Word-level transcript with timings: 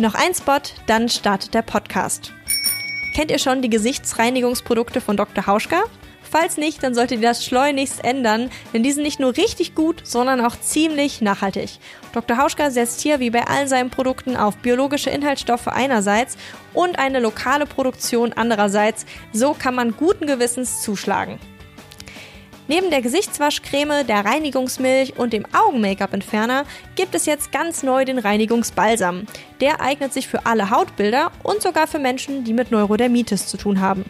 Noch 0.00 0.14
ein 0.14 0.34
Spot, 0.34 0.62
dann 0.86 1.10
startet 1.10 1.52
der 1.52 1.60
Podcast. 1.60 2.32
Kennt 3.14 3.30
ihr 3.30 3.38
schon 3.38 3.60
die 3.60 3.68
Gesichtsreinigungsprodukte 3.68 5.02
von 5.02 5.18
Dr. 5.18 5.46
Hauschka? 5.46 5.82
Falls 6.22 6.56
nicht, 6.56 6.82
dann 6.82 6.94
solltet 6.94 7.20
ihr 7.20 7.28
das 7.28 7.44
schleunigst 7.44 8.02
ändern, 8.02 8.50
denn 8.72 8.82
die 8.82 8.92
sind 8.92 9.02
nicht 9.02 9.20
nur 9.20 9.36
richtig 9.36 9.74
gut, 9.74 10.00
sondern 10.04 10.40
auch 10.40 10.58
ziemlich 10.58 11.20
nachhaltig. 11.20 11.78
Dr. 12.14 12.38
Hauschka 12.38 12.70
setzt 12.70 13.02
hier 13.02 13.20
wie 13.20 13.28
bei 13.28 13.46
allen 13.46 13.68
seinen 13.68 13.90
Produkten 13.90 14.38
auf 14.38 14.56
biologische 14.56 15.10
Inhaltsstoffe 15.10 15.68
einerseits 15.68 16.38
und 16.72 16.98
eine 16.98 17.20
lokale 17.20 17.66
Produktion 17.66 18.32
andererseits. 18.32 19.04
So 19.34 19.52
kann 19.52 19.74
man 19.74 19.98
guten 19.98 20.26
Gewissens 20.26 20.80
zuschlagen. 20.80 21.38
Neben 22.70 22.90
der 22.90 23.02
Gesichtswaschcreme, 23.02 24.06
der 24.06 24.24
Reinigungsmilch 24.24 25.18
und 25.18 25.32
dem 25.32 25.44
Augen-Make-up-Entferner 25.52 26.66
gibt 26.94 27.16
es 27.16 27.26
jetzt 27.26 27.50
ganz 27.50 27.82
neu 27.82 28.04
den 28.04 28.20
Reinigungsbalsam. 28.20 29.26
Der 29.60 29.80
eignet 29.80 30.12
sich 30.12 30.28
für 30.28 30.46
alle 30.46 30.70
Hautbilder 30.70 31.32
und 31.42 31.62
sogar 31.62 31.88
für 31.88 31.98
Menschen, 31.98 32.44
die 32.44 32.52
mit 32.52 32.70
Neurodermitis 32.70 33.48
zu 33.48 33.56
tun 33.56 33.80
haben. 33.80 34.04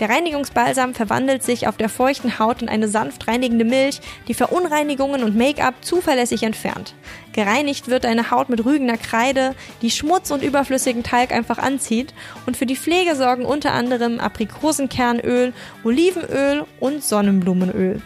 Der 0.00 0.10
Reinigungsbalsam 0.10 0.92
verwandelt 0.92 1.44
sich 1.44 1.68
auf 1.68 1.76
der 1.76 1.88
feuchten 1.88 2.40
Haut 2.40 2.62
in 2.62 2.68
eine 2.68 2.88
sanft 2.88 3.28
reinigende 3.28 3.64
Milch, 3.64 4.00
die 4.26 4.34
Verunreinigungen 4.34 5.22
und 5.22 5.36
Make-up 5.36 5.74
zuverlässig 5.82 6.42
entfernt. 6.42 6.94
Gereinigt 7.32 7.86
wird 7.86 8.02
deine 8.02 8.32
Haut 8.32 8.48
mit 8.48 8.64
rügender 8.64 8.96
Kreide, 8.96 9.54
die 9.82 9.92
Schmutz 9.92 10.32
und 10.32 10.42
überflüssigen 10.42 11.04
Talg 11.04 11.30
einfach 11.30 11.58
anzieht 11.58 12.12
und 12.44 12.56
für 12.56 12.66
die 12.66 12.76
Pflege 12.76 13.14
sorgen 13.14 13.44
unter 13.44 13.72
anderem 13.72 14.18
Aprikosenkernöl, 14.18 15.52
Olivenöl 15.84 16.64
und 16.80 17.04
Sonnenblumenöl. 17.04 18.02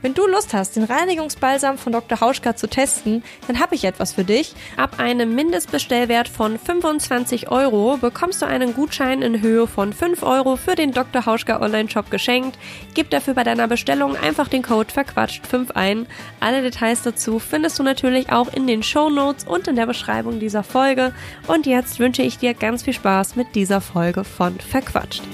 Wenn 0.00 0.14
du 0.14 0.28
Lust 0.28 0.54
hast, 0.54 0.76
den 0.76 0.84
Reinigungsbalsam 0.84 1.76
von 1.76 1.92
Dr. 1.92 2.20
Hauschka 2.20 2.54
zu 2.54 2.68
testen, 2.68 3.24
dann 3.48 3.58
habe 3.58 3.74
ich 3.74 3.84
etwas 3.84 4.12
für 4.12 4.22
dich. 4.22 4.54
Ab 4.76 5.00
einem 5.00 5.34
Mindestbestellwert 5.34 6.28
von 6.28 6.56
25 6.56 7.50
Euro 7.50 7.96
bekommst 7.96 8.40
du 8.40 8.46
einen 8.46 8.74
Gutschein 8.74 9.22
in 9.22 9.42
Höhe 9.42 9.66
von 9.66 9.92
5 9.92 10.22
Euro 10.22 10.54
für 10.54 10.76
den 10.76 10.92
Dr. 10.92 11.26
Hauschka 11.26 11.60
Online-Shop 11.60 12.12
geschenkt. 12.12 12.56
Gib 12.94 13.10
dafür 13.10 13.34
bei 13.34 13.42
deiner 13.42 13.66
Bestellung 13.66 14.16
einfach 14.16 14.46
den 14.46 14.62
Code 14.62 14.92
verquatscht5 14.92 15.72
ein. 15.72 16.06
Alle 16.38 16.62
Details 16.62 17.02
dazu 17.02 17.40
findest 17.40 17.76
du 17.80 17.82
natürlich 17.82 18.30
auch 18.30 18.52
in 18.52 18.68
den 18.68 18.84
Show 18.84 19.10
Notes 19.10 19.44
und 19.48 19.66
in 19.66 19.74
der 19.74 19.86
Beschreibung 19.86 20.38
dieser 20.38 20.62
Folge. 20.62 21.12
Und 21.48 21.66
jetzt 21.66 21.98
wünsche 21.98 22.22
ich 22.22 22.38
dir 22.38 22.54
ganz 22.54 22.84
viel 22.84 22.94
Spaß 22.94 23.34
mit 23.34 23.56
dieser 23.56 23.80
Folge 23.80 24.22
von 24.22 24.60
Verquatscht. 24.60 25.24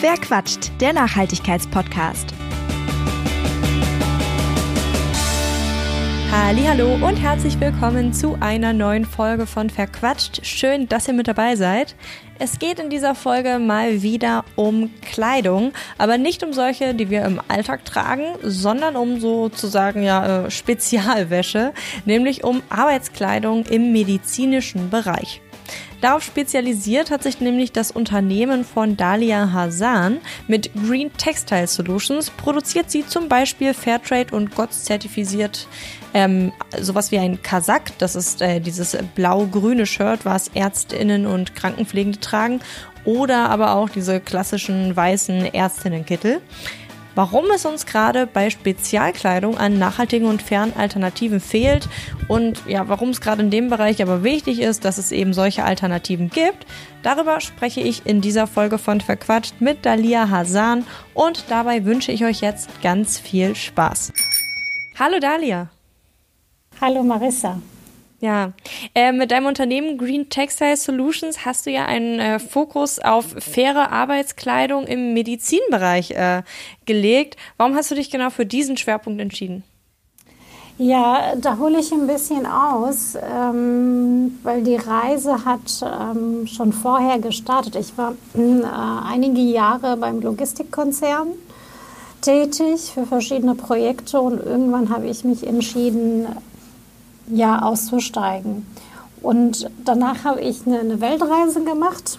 Verquatscht, 0.00 0.70
der 0.80 0.92
Nachhaltigkeitspodcast. 0.92 2.34
Hallo 6.40 6.94
und 7.04 7.16
herzlich 7.16 7.58
willkommen 7.58 8.12
zu 8.12 8.38
einer 8.40 8.72
neuen 8.72 9.04
Folge 9.04 9.44
von 9.44 9.68
Verquatscht. 9.68 10.46
Schön, 10.46 10.88
dass 10.88 11.08
ihr 11.08 11.12
mit 11.12 11.26
dabei 11.26 11.56
seid. 11.56 11.96
Es 12.38 12.60
geht 12.60 12.78
in 12.78 12.90
dieser 12.90 13.16
Folge 13.16 13.58
mal 13.58 14.02
wieder 14.02 14.44
um 14.54 14.90
Kleidung, 15.02 15.72
aber 15.98 16.16
nicht 16.16 16.44
um 16.44 16.52
solche, 16.52 16.94
die 16.94 17.10
wir 17.10 17.24
im 17.24 17.40
Alltag 17.48 17.84
tragen, 17.84 18.22
sondern 18.42 18.96
um 18.96 19.18
sozusagen 19.20 20.02
ja 20.04 20.44
äh, 20.46 20.50
Spezialwäsche, 20.50 21.72
nämlich 22.04 22.44
um 22.44 22.62
Arbeitskleidung 22.70 23.66
im 23.66 23.92
medizinischen 23.92 24.90
Bereich. 24.90 25.42
Darauf 26.00 26.22
spezialisiert 26.22 27.10
hat 27.10 27.24
sich 27.24 27.40
nämlich 27.40 27.72
das 27.72 27.90
Unternehmen 27.90 28.64
von 28.64 28.96
Dalia 28.96 29.52
Hasan 29.52 30.18
mit 30.46 30.70
Green 30.74 31.12
Textile 31.16 31.66
Solutions. 31.66 32.30
Produziert 32.30 32.90
sie 32.90 33.04
zum 33.04 33.28
Beispiel 33.28 33.74
Fairtrade 33.74 34.34
und 34.34 34.54
GOTS 34.54 34.84
zertifiziert 34.84 35.66
ähm, 36.14 36.52
sowas 36.80 37.12
wie 37.12 37.18
ein 37.18 37.42
Kasak. 37.42 37.96
Das 37.98 38.16
ist 38.16 38.42
äh, 38.42 38.60
dieses 38.60 38.96
blau-grüne 39.14 39.86
Shirt, 39.86 40.24
was 40.24 40.48
Ärztinnen 40.48 41.26
und 41.26 41.54
Krankenpflegende 41.54 42.20
tragen. 42.20 42.60
Oder 43.04 43.48
aber 43.50 43.74
auch 43.74 43.88
diese 43.88 44.20
klassischen 44.20 44.94
weißen 44.94 45.46
Ärztinnenkittel 45.46 46.40
warum 47.18 47.46
es 47.52 47.66
uns 47.66 47.84
gerade 47.84 48.28
bei 48.28 48.48
Spezialkleidung 48.48 49.58
an 49.58 49.76
nachhaltigen 49.76 50.28
und 50.28 50.40
fairen 50.40 50.72
Alternativen 50.76 51.40
fehlt 51.40 51.88
und 52.28 52.62
ja, 52.68 52.88
warum 52.88 53.08
es 53.08 53.20
gerade 53.20 53.42
in 53.42 53.50
dem 53.50 53.70
Bereich 53.70 54.00
aber 54.00 54.22
wichtig 54.22 54.60
ist, 54.60 54.84
dass 54.84 54.98
es 54.98 55.10
eben 55.10 55.34
solche 55.34 55.64
Alternativen 55.64 56.30
gibt. 56.30 56.64
Darüber 57.02 57.40
spreche 57.40 57.80
ich 57.80 58.06
in 58.06 58.20
dieser 58.20 58.46
Folge 58.46 58.78
von 58.78 59.00
Verquatscht 59.00 59.60
mit 59.60 59.84
Dalia 59.84 60.30
Hasan 60.30 60.84
und 61.12 61.46
dabei 61.48 61.84
wünsche 61.84 62.12
ich 62.12 62.24
euch 62.24 62.40
jetzt 62.40 62.68
ganz 62.82 63.18
viel 63.18 63.56
Spaß. 63.56 64.12
Hallo 64.96 65.18
Dalia. 65.18 65.70
Hallo 66.80 67.02
Marissa. 67.02 67.60
Ja, 68.20 68.52
äh, 68.94 69.12
mit 69.12 69.30
deinem 69.30 69.46
Unternehmen 69.46 69.98
Green 69.98 70.28
Textile 70.28 70.76
Solutions 70.76 71.44
hast 71.44 71.66
du 71.66 71.70
ja 71.70 71.86
einen 71.86 72.18
äh, 72.18 72.38
Fokus 72.38 72.98
auf 72.98 73.26
faire 73.38 73.92
Arbeitskleidung 73.92 74.86
im 74.86 75.12
Medizinbereich 75.12 76.12
äh, 76.12 76.42
gelegt. 76.84 77.36
Warum 77.56 77.76
hast 77.76 77.90
du 77.90 77.94
dich 77.94 78.10
genau 78.10 78.30
für 78.30 78.46
diesen 78.46 78.76
Schwerpunkt 78.76 79.20
entschieden? 79.20 79.62
Ja, 80.78 81.34
da 81.36 81.58
hole 81.58 81.80
ich 81.80 81.90
ein 81.90 82.06
bisschen 82.06 82.46
aus, 82.46 83.16
ähm, 83.16 84.38
weil 84.44 84.62
die 84.62 84.76
Reise 84.76 85.44
hat 85.44 85.82
ähm, 85.82 86.46
schon 86.46 86.72
vorher 86.72 87.18
gestartet. 87.18 87.74
Ich 87.74 87.98
war 87.98 88.12
äh, 88.36 88.64
einige 89.08 89.40
Jahre 89.40 89.96
beim 89.96 90.20
Logistikkonzern 90.20 91.28
tätig 92.20 92.92
für 92.94 93.06
verschiedene 93.06 93.54
Projekte 93.54 94.20
und 94.20 94.44
irgendwann 94.44 94.90
habe 94.90 95.08
ich 95.08 95.24
mich 95.24 95.46
entschieden, 95.46 96.26
ja 97.30 97.62
auszusteigen. 97.62 98.66
Und 99.22 99.68
danach 99.84 100.24
habe 100.24 100.40
ich 100.40 100.66
eine, 100.66 101.00
Weltreise 101.00 101.62
gemacht. 101.64 102.18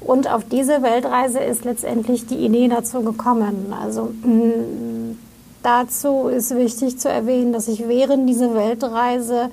Und 0.00 0.28
auf 0.28 0.44
diese 0.44 0.82
Weltreise 0.82 1.40
ist 1.40 1.64
letztendlich 1.64 2.26
die 2.26 2.36
Idee 2.36 2.68
dazu 2.68 3.02
gekommen. 3.02 3.72
Also 3.80 4.12
mh, 4.22 5.14
dazu 5.62 6.28
ist 6.28 6.54
wichtig 6.56 6.98
zu 6.98 7.08
erwähnen, 7.08 7.52
dass 7.52 7.68
ich 7.68 7.86
während 7.86 8.28
dieser 8.28 8.54
Weltreise 8.54 9.50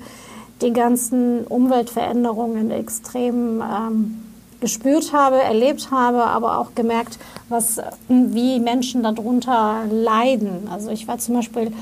die 0.60 0.72
ganzen 0.72 1.46
Umweltveränderungen 1.46 2.70
extrem 2.70 3.62
ähm, 3.62 4.22
gespürt 4.60 5.12
habe, 5.12 5.36
erlebt 5.40 5.90
habe, 5.90 6.24
aber 6.24 6.58
auch 6.58 6.74
gemerkt, 6.74 7.18
was, 7.48 7.80
wie 8.08 8.60
Menschen 8.60 9.02
darunter 9.02 9.84
leiden. 9.90 10.68
Also 10.70 10.90
ich 10.90 11.08
war 11.08 11.18
zum 11.18 11.36
Beispiel 11.36 11.72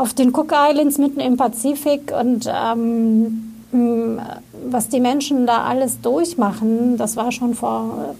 auf 0.00 0.14
den 0.14 0.30
Cook 0.34 0.52
Islands 0.52 0.98
mitten 0.98 1.20
im 1.20 1.36
Pazifik 1.36 2.12
und 2.18 2.50
ähm, 2.52 3.54
was 4.66 4.88
die 4.88 5.00
Menschen 5.00 5.46
da 5.46 5.64
alles 5.64 6.00
durchmachen, 6.00 6.96
das 6.96 7.16
war 7.16 7.32
schon 7.32 7.54
vor 7.54 8.14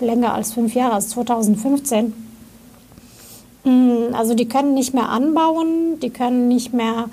länger 0.00 0.34
als 0.34 0.52
fünf 0.52 0.74
Jahren, 0.74 0.92
also 0.92 1.08
2015. 1.08 2.12
Also 4.12 4.34
die 4.34 4.48
können 4.48 4.74
nicht 4.74 4.94
mehr 4.94 5.10
anbauen, 5.10 6.00
die 6.00 6.10
können 6.10 6.48
nicht 6.48 6.72
mehr, 6.72 7.10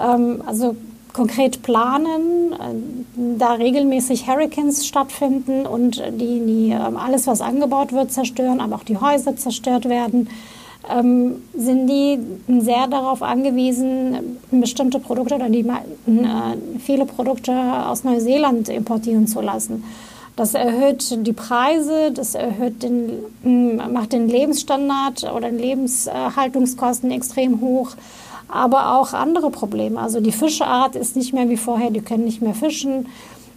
ähm, 0.00 0.42
also 0.44 0.74
konkret 1.12 1.62
planen, 1.62 2.52
äh, 2.52 3.38
da 3.38 3.52
regelmäßig 3.52 4.26
Hurricanes 4.28 4.86
stattfinden 4.86 5.66
und 5.66 6.02
die, 6.20 6.40
die 6.44 6.70
ähm, 6.70 6.96
alles, 6.96 7.28
was 7.28 7.40
angebaut 7.40 7.92
wird, 7.92 8.10
zerstören, 8.10 8.60
aber 8.60 8.76
auch 8.76 8.84
die 8.84 8.96
Häuser 8.96 9.36
zerstört 9.36 9.88
werden 9.88 10.28
ähm, 10.90 11.42
sind 11.54 11.86
die 11.86 12.18
sehr 12.60 12.86
darauf 12.88 13.22
angewiesen, 13.22 14.38
bestimmte 14.50 14.98
Produkte 14.98 15.34
oder 15.34 15.48
die, 15.48 15.60
äh, 15.60 16.78
viele 16.78 17.06
Produkte 17.06 17.52
aus 17.52 18.04
Neuseeland 18.04 18.68
importieren 18.68 19.26
zu 19.26 19.40
lassen. 19.40 19.84
Das 20.36 20.54
erhöht 20.54 21.26
die 21.26 21.32
Preise, 21.32 22.12
das 22.12 22.36
erhöht 22.36 22.84
den, 22.84 23.74
macht 23.92 24.12
den 24.12 24.28
Lebensstandard 24.28 25.24
oder 25.24 25.50
den 25.50 25.58
Lebenshaltungskosten 25.58 27.10
extrem 27.10 27.60
hoch, 27.60 27.90
aber 28.46 28.96
auch 28.96 29.14
andere 29.14 29.50
Probleme. 29.50 29.98
Also 29.98 30.20
die 30.20 30.30
Fischart 30.30 30.94
ist 30.94 31.16
nicht 31.16 31.34
mehr 31.34 31.48
wie 31.48 31.56
vorher, 31.56 31.90
die 31.90 32.02
können 32.02 32.24
nicht 32.24 32.40
mehr 32.40 32.54
fischen, 32.54 33.06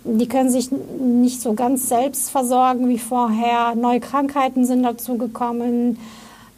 die 0.04 0.28
können 0.28 0.50
sich 0.50 0.70
nicht 0.72 1.42
so 1.42 1.54
ganz 1.54 1.88
selbst 1.88 2.32
versorgen 2.32 2.90
wie 2.90 2.98
vorher, 2.98 3.76
neue 3.76 4.00
Krankheiten 4.00 4.66
sind 4.66 4.82
dazu 4.82 5.18
gekommen. 5.18 6.00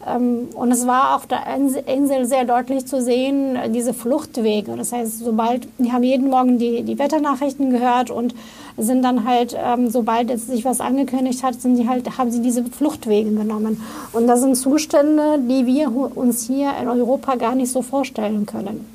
Ähm, 0.07 0.49
und 0.55 0.71
es 0.71 0.85
war 0.87 1.15
auf 1.15 1.27
der 1.27 1.43
Insel 1.87 2.25
sehr 2.25 2.45
deutlich 2.45 2.85
zu 2.85 3.01
sehen, 3.01 3.57
diese 3.73 3.93
Fluchtwege. 3.93 4.75
Das 4.75 4.91
heißt, 4.91 5.19
sobald, 5.19 5.67
die 5.77 5.91
haben 5.91 6.03
jeden 6.03 6.29
Morgen 6.29 6.57
die, 6.57 6.83
die 6.83 6.99
Wetternachrichten 6.99 7.69
gehört 7.69 8.09
und 8.09 8.33
sind 8.77 9.03
dann 9.03 9.25
halt, 9.27 9.55
ähm, 9.57 9.89
sobald 9.89 10.29
es 10.31 10.47
sich 10.47 10.65
was 10.65 10.81
angekündigt 10.81 11.43
hat, 11.43 11.61
sind 11.61 11.75
die 11.75 11.87
halt, 11.87 12.17
haben 12.17 12.31
sie 12.31 12.41
diese 12.41 12.63
Fluchtwege 12.63 13.31
genommen. 13.31 13.81
Und 14.13 14.27
das 14.27 14.41
sind 14.41 14.55
Zustände, 14.55 15.39
die 15.39 15.65
wir 15.65 15.91
uns 16.15 16.47
hier 16.47 16.71
in 16.81 16.87
Europa 16.87 17.35
gar 17.35 17.55
nicht 17.55 17.71
so 17.71 17.81
vorstellen 17.81 18.45
können. 18.45 18.85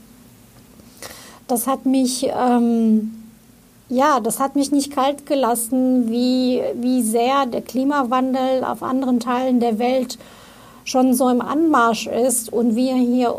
Das 1.46 1.66
hat 1.66 1.86
mich, 1.86 2.28
ähm, 2.28 3.14
ja, 3.88 4.20
das 4.20 4.40
hat 4.40 4.56
mich 4.56 4.70
nicht 4.70 4.92
kalt 4.92 5.24
gelassen, 5.26 6.10
wie, 6.10 6.60
wie 6.74 7.02
sehr 7.02 7.46
der 7.46 7.62
Klimawandel 7.62 8.64
auf 8.64 8.82
anderen 8.82 9.20
Teilen 9.20 9.60
der 9.60 9.78
Welt 9.78 10.18
schon 10.88 11.12
so 11.14 11.28
im 11.28 11.42
Anmarsch 11.42 12.06
ist 12.06 12.50
und 12.50 12.74
wir 12.74 12.94
hier 12.94 13.34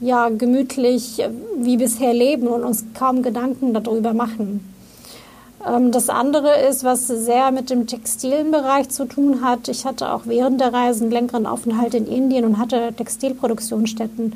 ja 0.00 0.28
gemütlich 0.28 1.20
wie 1.56 1.76
bisher 1.76 2.14
leben 2.14 2.46
und 2.46 2.62
uns 2.62 2.84
kaum 2.94 3.22
Gedanken 3.22 3.74
darüber 3.74 4.14
machen. 4.14 4.60
Ähm, 5.66 5.90
das 5.90 6.08
andere 6.08 6.60
ist, 6.68 6.84
was 6.84 7.08
sehr 7.08 7.50
mit 7.50 7.70
dem 7.70 7.86
textilen 7.86 8.52
Bereich 8.52 8.88
zu 8.88 9.04
tun 9.04 9.42
hat. 9.42 9.68
Ich 9.68 9.84
hatte 9.84 10.12
auch 10.12 10.22
während 10.26 10.60
der 10.60 10.72
Reise 10.72 11.02
einen 11.02 11.12
längeren 11.12 11.46
Aufenthalt 11.46 11.94
in 11.94 12.06
Indien 12.06 12.44
und 12.44 12.58
hatte 12.58 12.92
Textilproduktionsstätten 12.96 14.34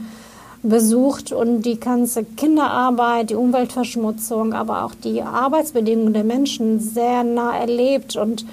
besucht 0.64 1.30
und 1.30 1.62
die 1.62 1.78
ganze 1.78 2.24
Kinderarbeit, 2.24 3.30
die 3.30 3.34
Umweltverschmutzung, 3.34 4.54
aber 4.54 4.84
auch 4.84 4.94
die 4.94 5.22
Arbeitsbedingungen 5.22 6.14
der 6.14 6.24
Menschen 6.24 6.80
sehr 6.80 7.22
nah 7.22 7.56
erlebt 7.56 8.16
und 8.16 8.44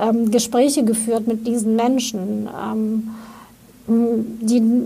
ähm, 0.00 0.30
Gespräche 0.30 0.84
geführt 0.84 1.26
mit 1.26 1.46
diesen 1.46 1.76
Menschen, 1.76 2.48
ähm, 2.48 3.10
die 3.88 4.82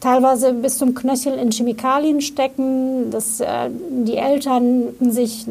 teilweise 0.00 0.52
bis 0.52 0.78
zum 0.78 0.94
Knöchel 0.94 1.34
in 1.34 1.50
Chemikalien 1.50 2.20
stecken, 2.20 3.10
dass 3.10 3.40
äh, 3.40 3.70
die 4.04 4.16
Eltern 4.16 4.88
sich 5.00 5.46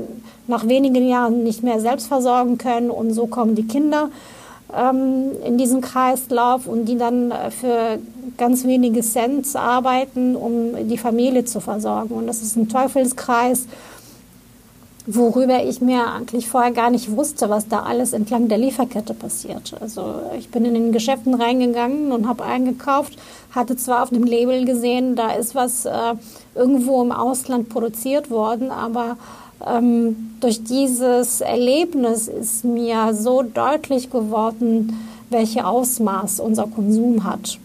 nach 0.48 0.68
wenigen 0.68 1.08
Jahren 1.08 1.44
nicht 1.44 1.64
mehr 1.64 1.80
selbst 1.80 2.08
versorgen 2.08 2.58
können 2.58 2.92
und 2.92 3.14
so 3.14 3.26
kommen 3.28 3.56
die 3.56 3.68
Kinder 3.68 4.10
ähm, 4.76 5.32
in 5.46 5.58
diesen 5.58 5.82
Kreislauf 5.82 6.68
und 6.68 6.86
die 6.86 6.98
dann 6.98 7.32
äh, 7.32 7.52
für 7.52 8.00
ganz 8.38 8.66
wenige 8.66 9.02
Cent 9.02 9.56
arbeiten, 9.56 10.36
um 10.36 10.88
die 10.88 10.98
Familie 10.98 11.46
zu 11.46 11.60
versorgen. 11.60 12.14
Und 12.16 12.28
das 12.28 12.42
ist 12.42 12.56
ein 12.56 12.70
Teufelskreis, 12.70 13.68
worüber 15.06 15.64
ich 15.64 15.82
mir 15.82 16.08
eigentlich 16.08 16.48
vorher 16.48 16.72
gar 16.72 16.90
nicht 16.90 17.16
wusste, 17.16 17.50
was 17.50 17.68
da 17.68 17.82
alles 17.82 18.14
entlang 18.14 18.48
der 18.48 18.58
Lieferkette 18.58 19.14
passiert. 19.14 19.76
Also 19.82 20.22
ich 20.38 20.50
bin 20.50 20.66
in 20.66 20.74
den 20.74 20.92
Geschäften 20.92 21.34
reingegangen 21.34 22.12
und 22.12 22.28
habe 22.28 22.44
eingekauft, 22.44 23.18
hatte 23.52 23.76
zwar 23.76 24.04
auf 24.04 24.10
dem 24.10 24.24
Label 24.24 24.66
gesehen, 24.66 25.16
da 25.16 25.32
ist 25.32 25.56
was 25.56 25.86
äh, 25.86 25.92
irgendwo 26.56 27.02
im 27.02 27.12
Ausland 27.12 27.70
produziert 27.70 28.30
worden, 28.30 28.72
aber 28.72 29.18
ähm, 29.66 30.36
durch 30.40 30.64
dieses 30.64 31.42
Erlebnis 31.42 32.28
ist 32.28 32.64
mir 32.64 33.14
so 33.14 33.44
deutlich 33.44 34.10
geworden, 34.10 34.98
welche 35.30 35.66
Ausmaß 35.66 36.40
unser 36.40 36.68
Konsum 36.68 37.24
hat. 37.24 37.60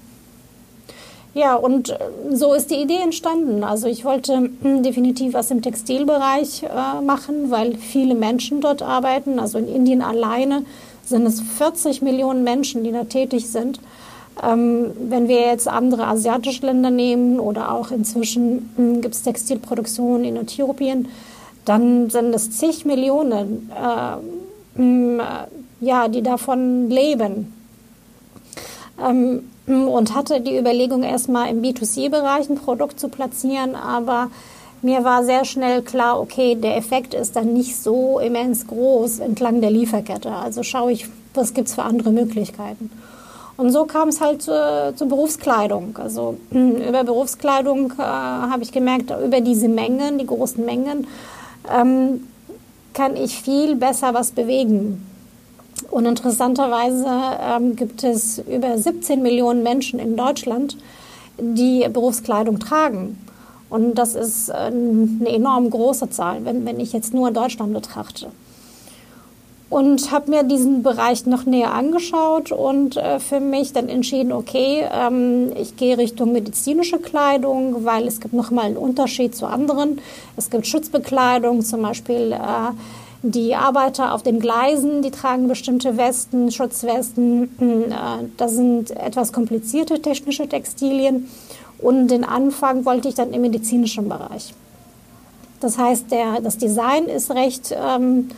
Ja, 1.38 1.54
und 1.54 1.90
äh, 1.90 1.98
so 2.32 2.52
ist 2.52 2.68
die 2.72 2.82
Idee 2.82 2.96
entstanden. 2.96 3.62
Also 3.62 3.86
ich 3.86 4.04
wollte 4.04 4.50
hm, 4.60 4.82
definitiv 4.82 5.34
was 5.34 5.52
im 5.52 5.62
Textilbereich 5.62 6.64
äh, 6.64 7.00
machen, 7.00 7.52
weil 7.52 7.76
viele 7.76 8.16
Menschen 8.16 8.60
dort 8.60 8.82
arbeiten. 8.82 9.38
Also 9.38 9.58
in 9.58 9.68
Indien 9.68 10.02
alleine 10.02 10.64
sind 11.04 11.24
es 11.26 11.40
40 11.40 12.02
Millionen 12.02 12.42
Menschen, 12.42 12.82
die 12.82 12.90
da 12.90 13.04
tätig 13.04 13.46
sind. 13.46 13.78
Ähm, 14.42 14.90
wenn 15.08 15.28
wir 15.28 15.42
jetzt 15.42 15.68
andere 15.68 16.08
asiatische 16.08 16.66
Länder 16.66 16.90
nehmen 16.90 17.38
oder 17.38 17.72
auch 17.72 17.92
inzwischen 17.92 18.70
hm, 18.74 19.00
gibt 19.00 19.14
es 19.14 19.22
Textilproduktion 19.22 20.24
in 20.24 20.34
Äthiopien, 20.34 21.06
dann 21.64 22.10
sind 22.10 22.34
es 22.34 22.50
zig 22.50 22.84
Millionen, 22.84 23.70
äh, 23.70 24.76
hm, 24.76 25.20
ja, 25.80 26.08
die 26.08 26.22
davon 26.22 26.90
leben. 26.90 27.54
Ähm, 29.00 29.44
und 29.68 30.14
hatte 30.14 30.40
die 30.40 30.56
Überlegung, 30.56 31.02
erstmal 31.02 31.50
im 31.50 31.62
B2C-Bereich 31.62 32.48
ein 32.48 32.56
Produkt 32.56 32.98
zu 32.98 33.08
platzieren, 33.08 33.74
aber 33.74 34.30
mir 34.80 35.04
war 35.04 35.24
sehr 35.24 35.44
schnell 35.44 35.82
klar, 35.82 36.20
okay, 36.20 36.54
der 36.54 36.76
Effekt 36.76 37.12
ist 37.12 37.36
dann 37.36 37.52
nicht 37.52 37.76
so 37.76 38.20
immens 38.20 38.66
groß 38.66 39.18
entlang 39.18 39.60
der 39.60 39.70
Lieferkette. 39.70 40.30
Also 40.30 40.62
schaue 40.62 40.92
ich, 40.92 41.08
was 41.34 41.52
gibt 41.52 41.68
es 41.68 41.74
für 41.74 41.82
andere 41.82 42.10
Möglichkeiten. 42.10 42.90
Und 43.56 43.72
so 43.72 43.86
kam 43.86 44.08
es 44.08 44.20
halt 44.20 44.40
zur, 44.40 44.92
zur 44.94 45.08
Berufskleidung. 45.08 45.98
Also 45.98 46.36
über 46.50 47.02
Berufskleidung 47.02 47.92
äh, 47.98 48.02
habe 48.02 48.62
ich 48.62 48.70
gemerkt, 48.70 49.12
über 49.24 49.40
diese 49.40 49.68
Mengen, 49.68 50.18
die 50.18 50.26
großen 50.26 50.64
Mengen, 50.64 51.08
ähm, 51.68 52.28
kann 52.94 53.16
ich 53.16 53.42
viel 53.42 53.74
besser 53.74 54.14
was 54.14 54.30
bewegen. 54.30 55.04
Und 55.90 56.06
interessanterweise 56.06 57.06
ähm, 57.40 57.76
gibt 57.76 58.04
es 58.04 58.38
über 58.38 58.76
17 58.76 59.22
Millionen 59.22 59.62
Menschen 59.62 59.98
in 59.98 60.16
Deutschland, 60.16 60.76
die 61.38 61.86
Berufskleidung 61.88 62.58
tragen. 62.58 63.18
Und 63.70 63.94
das 63.94 64.14
ist 64.14 64.48
äh, 64.48 64.52
eine 64.52 65.28
enorm 65.28 65.70
große 65.70 66.10
Zahl, 66.10 66.44
wenn, 66.44 66.64
wenn 66.66 66.80
ich 66.80 66.92
jetzt 66.92 67.14
nur 67.14 67.30
Deutschland 67.30 67.72
betrachte. 67.72 68.28
Und 69.70 70.10
habe 70.10 70.30
mir 70.30 70.44
diesen 70.44 70.82
Bereich 70.82 71.26
noch 71.26 71.44
näher 71.44 71.74
angeschaut 71.74 72.52
und 72.52 72.96
äh, 72.96 73.20
für 73.20 73.38
mich 73.38 73.74
dann 73.74 73.90
entschieden, 73.90 74.32
okay, 74.32 74.86
ähm, 74.90 75.52
ich 75.60 75.76
gehe 75.76 75.98
Richtung 75.98 76.32
medizinische 76.32 76.98
Kleidung, 76.98 77.84
weil 77.84 78.06
es 78.06 78.20
gibt 78.20 78.32
nochmal 78.32 78.64
einen 78.64 78.78
Unterschied 78.78 79.36
zu 79.36 79.44
anderen. 79.44 80.00
Es 80.38 80.48
gibt 80.48 80.66
Schutzbekleidung, 80.66 81.62
zum 81.62 81.82
Beispiel 81.82 82.32
äh, 82.32 82.38
die 83.22 83.54
Arbeiter 83.54 84.14
auf 84.14 84.22
den 84.22 84.38
Gleisen, 84.38 85.02
die 85.02 85.10
tragen 85.10 85.48
bestimmte 85.48 85.96
Westen, 85.96 86.50
Schutzwesten. 86.50 87.50
Äh, 87.90 88.28
das 88.36 88.52
sind 88.54 88.90
etwas 88.92 89.32
komplizierte 89.32 90.00
technische 90.00 90.48
Textilien. 90.48 91.28
Und 91.78 92.08
den 92.08 92.24
Anfang 92.24 92.84
wollte 92.84 93.08
ich 93.08 93.14
dann 93.14 93.32
im 93.32 93.40
medizinischen 93.40 94.08
Bereich. 94.08 94.52
Das 95.60 95.78
heißt, 95.78 96.10
der, 96.10 96.40
das 96.40 96.58
Design 96.58 97.04
ist 97.06 97.30
recht, 97.32 97.74
ähm, 97.76 98.28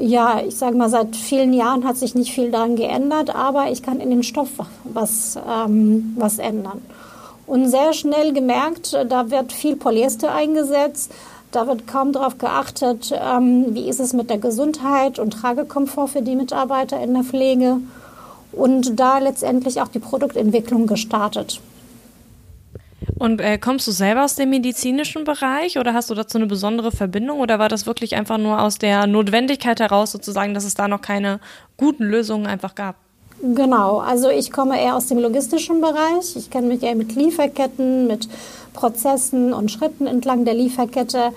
ja, 0.00 0.40
ich 0.46 0.56
sage 0.56 0.76
mal, 0.76 0.88
seit 0.88 1.16
vielen 1.16 1.52
Jahren 1.52 1.84
hat 1.84 1.96
sich 1.96 2.14
nicht 2.14 2.32
viel 2.32 2.50
daran 2.50 2.76
geändert, 2.76 3.34
aber 3.34 3.70
ich 3.70 3.82
kann 3.82 4.00
in 4.00 4.10
dem 4.10 4.22
Stoff 4.22 4.50
was, 4.84 5.36
ähm, 5.48 6.14
was 6.16 6.38
ändern. 6.38 6.82
Und 7.46 7.68
sehr 7.68 7.92
schnell 7.92 8.32
gemerkt, 8.32 8.96
da 9.08 9.30
wird 9.30 9.52
viel 9.52 9.76
Polyester 9.76 10.34
eingesetzt 10.34 11.12
da 11.50 11.66
wird 11.66 11.86
kaum 11.86 12.12
darauf 12.12 12.38
geachtet, 12.38 13.12
ähm, 13.14 13.74
wie 13.74 13.88
ist 13.88 14.00
es 14.00 14.12
mit 14.12 14.30
der 14.30 14.38
Gesundheit 14.38 15.18
und 15.18 15.30
Tragekomfort 15.32 16.08
für 16.08 16.22
die 16.22 16.36
Mitarbeiter 16.36 17.00
in 17.02 17.14
der 17.14 17.24
Pflege. 17.24 17.78
Und 18.52 18.98
da 18.98 19.18
letztendlich 19.18 19.80
auch 19.80 19.88
die 19.88 19.98
Produktentwicklung 19.98 20.86
gestartet. 20.86 21.60
Und 23.18 23.40
äh, 23.40 23.58
kommst 23.58 23.86
du 23.86 23.90
selber 23.90 24.24
aus 24.24 24.36
dem 24.36 24.50
medizinischen 24.50 25.24
Bereich 25.24 25.78
oder 25.78 25.92
hast 25.92 26.10
du 26.10 26.14
dazu 26.14 26.38
eine 26.38 26.46
besondere 26.46 26.92
Verbindung 26.92 27.40
oder 27.40 27.58
war 27.58 27.68
das 27.68 27.86
wirklich 27.86 28.14
einfach 28.14 28.38
nur 28.38 28.60
aus 28.62 28.78
der 28.78 29.06
Notwendigkeit 29.06 29.80
heraus 29.80 30.12
sozusagen, 30.12 30.54
dass 30.54 30.64
es 30.64 30.74
da 30.74 30.86
noch 30.86 31.00
keine 31.00 31.40
guten 31.76 32.04
Lösungen 32.04 32.46
einfach 32.46 32.74
gab? 32.74 32.96
Genau, 33.40 33.98
also 33.98 34.30
ich 34.30 34.50
komme 34.50 34.80
eher 34.80 34.96
aus 34.96 35.06
dem 35.06 35.18
logistischen 35.18 35.80
Bereich. 35.80 36.34
Ich 36.34 36.50
kenne 36.50 36.66
mich 36.66 36.82
eher 36.82 36.96
mit 36.96 37.14
Lieferketten, 37.14 38.08
mit 38.08 38.28
Prozessen 38.72 39.52
und 39.52 39.70
Schritten 39.70 40.08
entlang 40.08 40.44
der 40.44 40.54
Lieferkette, 40.54 41.30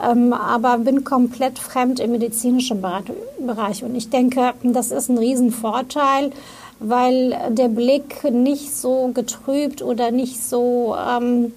ähm, 0.00 0.32
aber 0.32 0.78
bin 0.78 1.02
komplett 1.02 1.58
fremd 1.58 1.98
im 1.98 2.12
medizinischen 2.12 2.80
Bereich. 2.80 3.82
Und 3.82 3.96
ich 3.96 4.08
denke, 4.08 4.54
das 4.62 4.92
ist 4.92 5.08
ein 5.08 5.18
Riesenvorteil, 5.18 6.30
weil 6.78 7.36
der 7.50 7.68
Blick 7.68 8.22
nicht 8.30 8.72
so 8.76 9.10
getrübt 9.12 9.82
oder 9.82 10.12
nicht 10.12 10.40
so 10.40 10.94
ähm, 10.96 11.52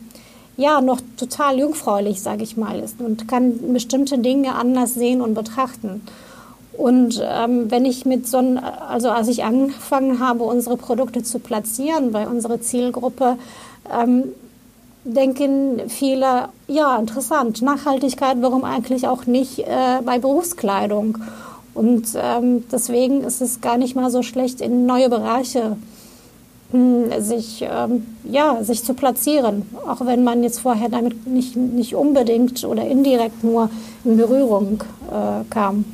ja 0.58 0.82
noch 0.82 1.00
total 1.18 1.60
jungfräulich, 1.60 2.22
sage 2.22 2.42
ich 2.44 2.58
mal, 2.58 2.80
ist 2.80 3.00
und 3.00 3.28
kann 3.28 3.74
bestimmte 3.74 4.18
Dinge 4.18 4.56
anders 4.56 4.96
sehen 4.96 5.22
und 5.22 5.36
betrachten. 5.36 6.02
Und 6.78 7.22
ähm, 7.24 7.70
wenn 7.70 7.86
ich 7.86 8.06
mit 8.06 8.28
so 8.28 8.38
also 8.38 9.10
als 9.10 9.28
ich 9.28 9.44
angefangen 9.44 10.20
habe, 10.20 10.44
unsere 10.44 10.78
Produkte 10.78 11.22
zu 11.22 11.40
platzieren 11.40 12.12
bei 12.12 12.28
unserer 12.28 12.62
Zielgruppe, 12.62 13.38
ähm, 13.92 14.24
denken 15.04 15.82
viele, 15.90 16.50
ja, 16.68 16.98
interessant, 16.98 17.62
Nachhaltigkeit, 17.62 18.38
warum 18.42 18.64
eigentlich 18.64 19.08
auch 19.08 19.26
nicht 19.26 19.60
äh, 19.60 20.02
bei 20.06 20.20
Berufskleidung? 20.20 21.18
Und 21.74 22.08
ähm, 22.16 22.66
deswegen 22.72 23.22
ist 23.24 23.42
es 23.42 23.62
gar 23.62 23.78
nicht 23.78 23.96
mal 23.96 24.12
so 24.12 24.24
schlecht, 24.24 24.62
in 24.62 24.86
neue 24.86 25.10
Bereiche 25.10 25.78
mh, 26.72 27.14
hm, 27.14 27.22
sich, 27.22 27.66
ähm, 27.70 28.06
ja, 28.24 28.64
sich 28.64 28.84
zu 28.84 28.94
platzieren, 28.94 29.64
auch 29.88 30.06
wenn 30.06 30.24
man 30.24 30.44
jetzt 30.44 30.60
vorher 30.60 30.90
damit 30.90 31.28
nicht, 31.28 31.56
nicht 31.56 31.96
unbedingt 31.96 32.64
oder 32.64 32.86
indirekt 32.86 33.44
nur 33.44 33.70
in 34.04 34.18
Berührung 34.18 34.84
äh, 35.10 35.44
kam. 35.50 35.86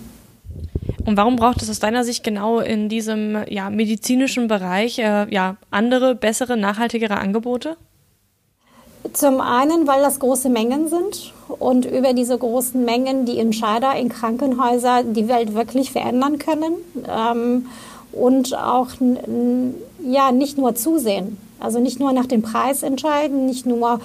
Und 1.07 1.15
warum 1.15 1.37
braucht 1.37 1.61
es 1.61 1.69
aus 1.69 1.79
deiner 1.79 2.03
Sicht 2.03 2.21
genau 2.21 2.59
in 2.59 2.89
diesem 2.89 3.37
ja, 3.47 3.69
medizinischen 3.69 4.49
Bereich 4.49 4.99
äh, 4.99 5.33
ja, 5.33 5.55
andere, 5.71 6.15
bessere, 6.15 6.57
nachhaltigere 6.57 7.17
Angebote? 7.17 7.77
Zum 9.13 9.39
einen, 9.39 9.87
weil 9.87 10.01
das 10.01 10.19
große 10.19 10.49
Mengen 10.49 10.89
sind 10.89 11.31
und 11.59 11.85
über 11.85 12.11
diese 12.11 12.37
großen 12.37 12.83
Mengen 12.83 13.25
die 13.25 13.39
Entscheider 13.39 13.95
in 13.95 14.09
Krankenhäusern 14.09 15.13
die 15.13 15.29
Welt 15.29 15.53
wirklich 15.53 15.93
verändern 15.93 16.39
können 16.39 16.73
ähm, 17.07 17.67
und 18.11 18.53
auch 18.57 18.89
ja 20.03 20.33
nicht 20.33 20.57
nur 20.57 20.75
zusehen, 20.75 21.37
also 21.61 21.79
nicht 21.79 22.01
nur 22.01 22.11
nach 22.11 22.25
dem 22.25 22.41
Preis 22.41 22.83
entscheiden, 22.83 23.45
nicht 23.45 23.65
nur 23.65 24.01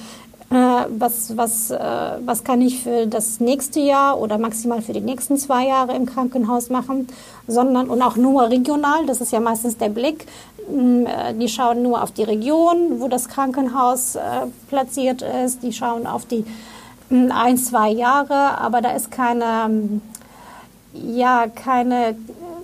was, 0.55 1.37
was, 1.37 1.71
äh, 1.71 1.79
was 2.25 2.45
kann 2.45 2.61
ich 2.61 2.83
für 2.83 3.07
das 3.07 3.41
nächste 3.41 3.81
Jahr 3.81 4.21
oder 4.21 4.39
maximal 4.39 4.83
für 4.83 4.93
die 4.93 5.01
nächsten 5.01 5.37
zwei 5.37 5.67
Jahre 5.67 5.95
im 5.95 6.07
Krankenhaus 6.07 6.69
machen, 6.69 7.09
sondern 7.47 7.89
und 7.89 8.03
auch 8.03 8.17
nur 8.17 8.51
regional, 8.51 9.07
das 9.07 9.21
ist 9.21 9.33
ja 9.33 9.41
meistens 9.41 9.79
der 9.79 9.89
Blick, 9.89 10.27
Mm, 10.69 11.07
äh, 11.07 11.35
die 11.35 11.49
schauen 11.49 11.83
nur 11.83 12.03
auf 12.03 12.13
die 12.13 12.23
Region, 12.23 13.01
wo 13.01 13.09
das 13.09 13.29
Krankenhaus 13.29 14.15
äh, 14.15 14.21
platziert 14.69 15.23
ist. 15.23 15.63
Die 15.63 15.73
schauen 15.73 16.07
auf 16.07 16.25
die 16.27 16.45
mm, 17.11 17.31
ein, 17.33 17.59
zwei 17.59 17.91
Jahre, 17.91 18.59
aber 18.59 18.81
da 18.81 18.91
ist 18.93 19.11
keine, 19.11 19.69
mm, 19.69 20.03
ja, 20.95 21.47
keine, 21.49 22.17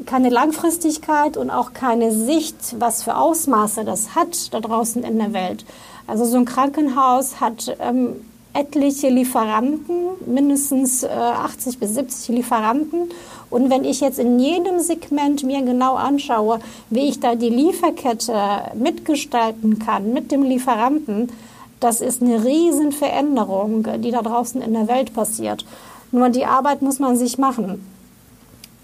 keine 0.07 0.29
Langfristigkeit 0.29 1.37
und 1.37 1.51
auch 1.51 1.73
keine 1.73 2.13
Sicht, 2.13 2.77
was 2.79 3.03
für 3.03 3.17
Ausmaße 3.17 3.85
das 3.85 4.15
hat 4.15 4.53
da 4.55 4.61
draußen 4.61 5.03
in 5.03 5.19
der 5.19 5.33
Welt. 5.33 5.65
Also 6.09 6.25
so 6.25 6.39
ein 6.39 6.47
Krankenhaus 6.47 7.39
hat 7.39 7.77
ähm, 7.81 8.17
etliche 8.55 9.11
Lieferanten, 9.11 9.95
mindestens 10.27 11.03
äh, 11.03 11.09
80 11.09 11.79
bis 11.79 11.95
70 11.95 12.37
Lieferanten. 12.37 13.11
Und 13.51 13.69
wenn 13.69 13.85
ich 13.85 14.01
jetzt 14.01 14.19
in 14.19 14.39
jedem 14.39 14.81
Segment 14.81 15.45
mir 15.45 15.63
genau 15.63 15.97
anschaue, 15.97 16.61
wie 16.89 17.09
ich 17.09 17.21
da 17.21 17.35
die 17.35 17.51
Lieferkette 17.51 18.35
mitgestalten 18.75 19.79
kann 19.79 20.15
mit 20.15 20.33
dem 20.33 20.45
Lieferanten, 20.45 21.31
das 21.79 22.01
ist 22.01 22.23
eine 22.23 22.43
Riesenveränderung, 22.43 23.87
die 23.99 24.11
da 24.11 24.23
draußen 24.23 24.63
in 24.63 24.73
der 24.73 24.89
Welt 24.89 25.13
passiert. 25.13 25.67
Nur 26.11 26.31
die 26.31 26.47
Arbeit 26.47 26.81
muss 26.81 26.99
man 26.99 27.19
sich 27.19 27.37
machen. 27.37 27.87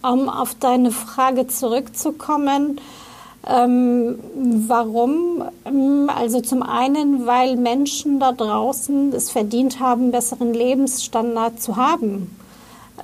Um 0.02 0.28
auf 0.28 0.54
deine 0.54 0.90
Frage 0.90 1.47
zurückzukommen, 1.47 2.78
ähm, 3.47 4.19
warum? 4.69 5.43
Also 6.25 6.40
zum 6.40 6.62
einen, 6.62 7.26
weil 7.26 7.57
Menschen 7.57 8.19
da 8.19 8.33
draußen 8.33 9.12
es 9.12 9.31
verdient 9.31 9.78
haben, 9.78 10.11
besseren 10.11 10.54
Lebensstandard 10.54 11.61
zu 11.61 11.76
haben. 11.76 12.35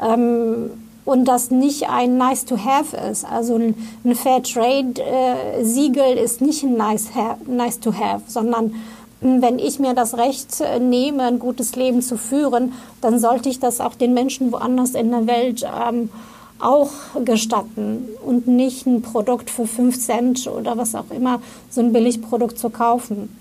Ähm, 0.03 0.71
und 1.05 1.27
das 1.27 1.51
nicht 1.51 1.91
ein 1.91 2.17
Nice 2.17 2.47
to 2.47 2.57
Have 2.57 2.97
ist. 2.97 3.27
Also 3.27 3.57
ein, 3.57 3.75
ein 4.07 4.15
Fair 4.15 4.43
Trade 4.43 5.03
äh, 5.03 5.63
Siegel 5.63 6.17
ist 6.17 6.41
nicht 6.41 6.63
ein 6.63 6.79
nice, 6.79 7.09
nice 7.47 7.79
to 7.79 7.93
Have, 7.93 8.23
sondern 8.27 8.75
hm, 9.21 9.43
wenn 9.43 9.59
ich 9.59 9.79
mir 9.79 9.93
das 9.93 10.17
Recht 10.17 10.59
äh, 10.63 10.81
nehme, 10.81 11.25
ein 11.25 11.39
gutes 11.39 11.77
Leben 11.77 12.01
zu 12.01 12.17
führen, 12.17 12.73
dann 13.03 13.19
sollte 13.19 13.51
ich 13.51 13.61
das 13.61 13.83
auch 13.83 13.97
den 13.97 14.15
Menschen 14.15 14.51
woanders 14.51 14.95
in 14.95 15.11
der 15.11 15.27
Welt 15.27 15.63
ähm, 15.63 16.09
auch 16.61 16.91
gestatten 17.25 18.09
und 18.25 18.47
nicht 18.47 18.87
ein 18.87 19.03
Produkt 19.03 19.51
für 19.51 19.67
5 19.67 19.99
Cent 19.99 20.47
oder 20.47 20.77
was 20.77 20.95
auch 20.95 21.11
immer, 21.11 21.41
so 21.71 21.81
ein 21.81 21.93
Billigprodukt 21.93 22.59
zu 22.59 22.71
kaufen. 22.71 23.37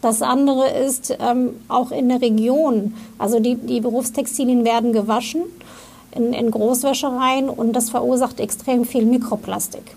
Das 0.00 0.20
andere 0.20 0.68
ist 0.68 1.16
ähm, 1.20 1.50
auch 1.68 1.92
in 1.92 2.08
der 2.08 2.20
Region. 2.20 2.94
Also 3.18 3.38
die, 3.38 3.54
die 3.54 3.80
Berufstextilien 3.80 4.64
werden 4.64 4.92
gewaschen 4.92 5.42
in, 6.10 6.32
in 6.32 6.50
Großwäschereien 6.50 7.48
und 7.48 7.72
das 7.74 7.90
verursacht 7.90 8.40
extrem 8.40 8.84
viel 8.84 9.06
Mikroplastik. 9.06 9.96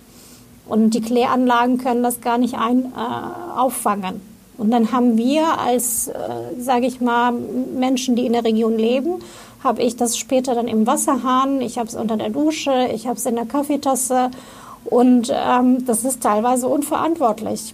Und 0.68 0.92
die 0.92 1.02
Kläranlagen 1.02 1.80
können 1.80 2.04
das 2.04 2.22
gar 2.22 2.38
nicht 2.38 2.56
ein, 2.56 2.94
äh, 2.96 3.60
auffangen. 3.60 4.22
Und 4.58 4.72
dann 4.72 4.92
haben 4.92 5.18
wir 5.18 5.60
als, 5.60 6.08
äh, 6.08 6.14
sage 6.60 6.86
ich 6.86 7.02
mal, 7.02 7.32
Menschen, 7.32 8.16
die 8.16 8.26
in 8.26 8.34
der 8.34 8.46
Region 8.46 8.78
leben, 8.78 9.16
habe 9.66 9.82
ich 9.82 9.98
das 9.98 10.18
später 10.18 10.56
dann 10.56 10.70
im 10.70 10.88
Wasserhahn, 10.88 11.60
ich 11.60 11.78
habe 11.78 11.90
es 11.90 11.96
unter 11.96 12.16
der 12.16 12.30
Dusche, 12.30 12.88
ich 12.94 13.08
habe 13.08 13.18
es 13.18 13.26
in 13.26 13.36
der 13.36 13.46
Kaffeetasse 13.46 14.32
und 14.86 15.34
ähm, 15.34 15.86
das 15.86 16.06
ist 16.06 16.22
teilweise 16.22 16.68
unverantwortlich. 16.68 17.74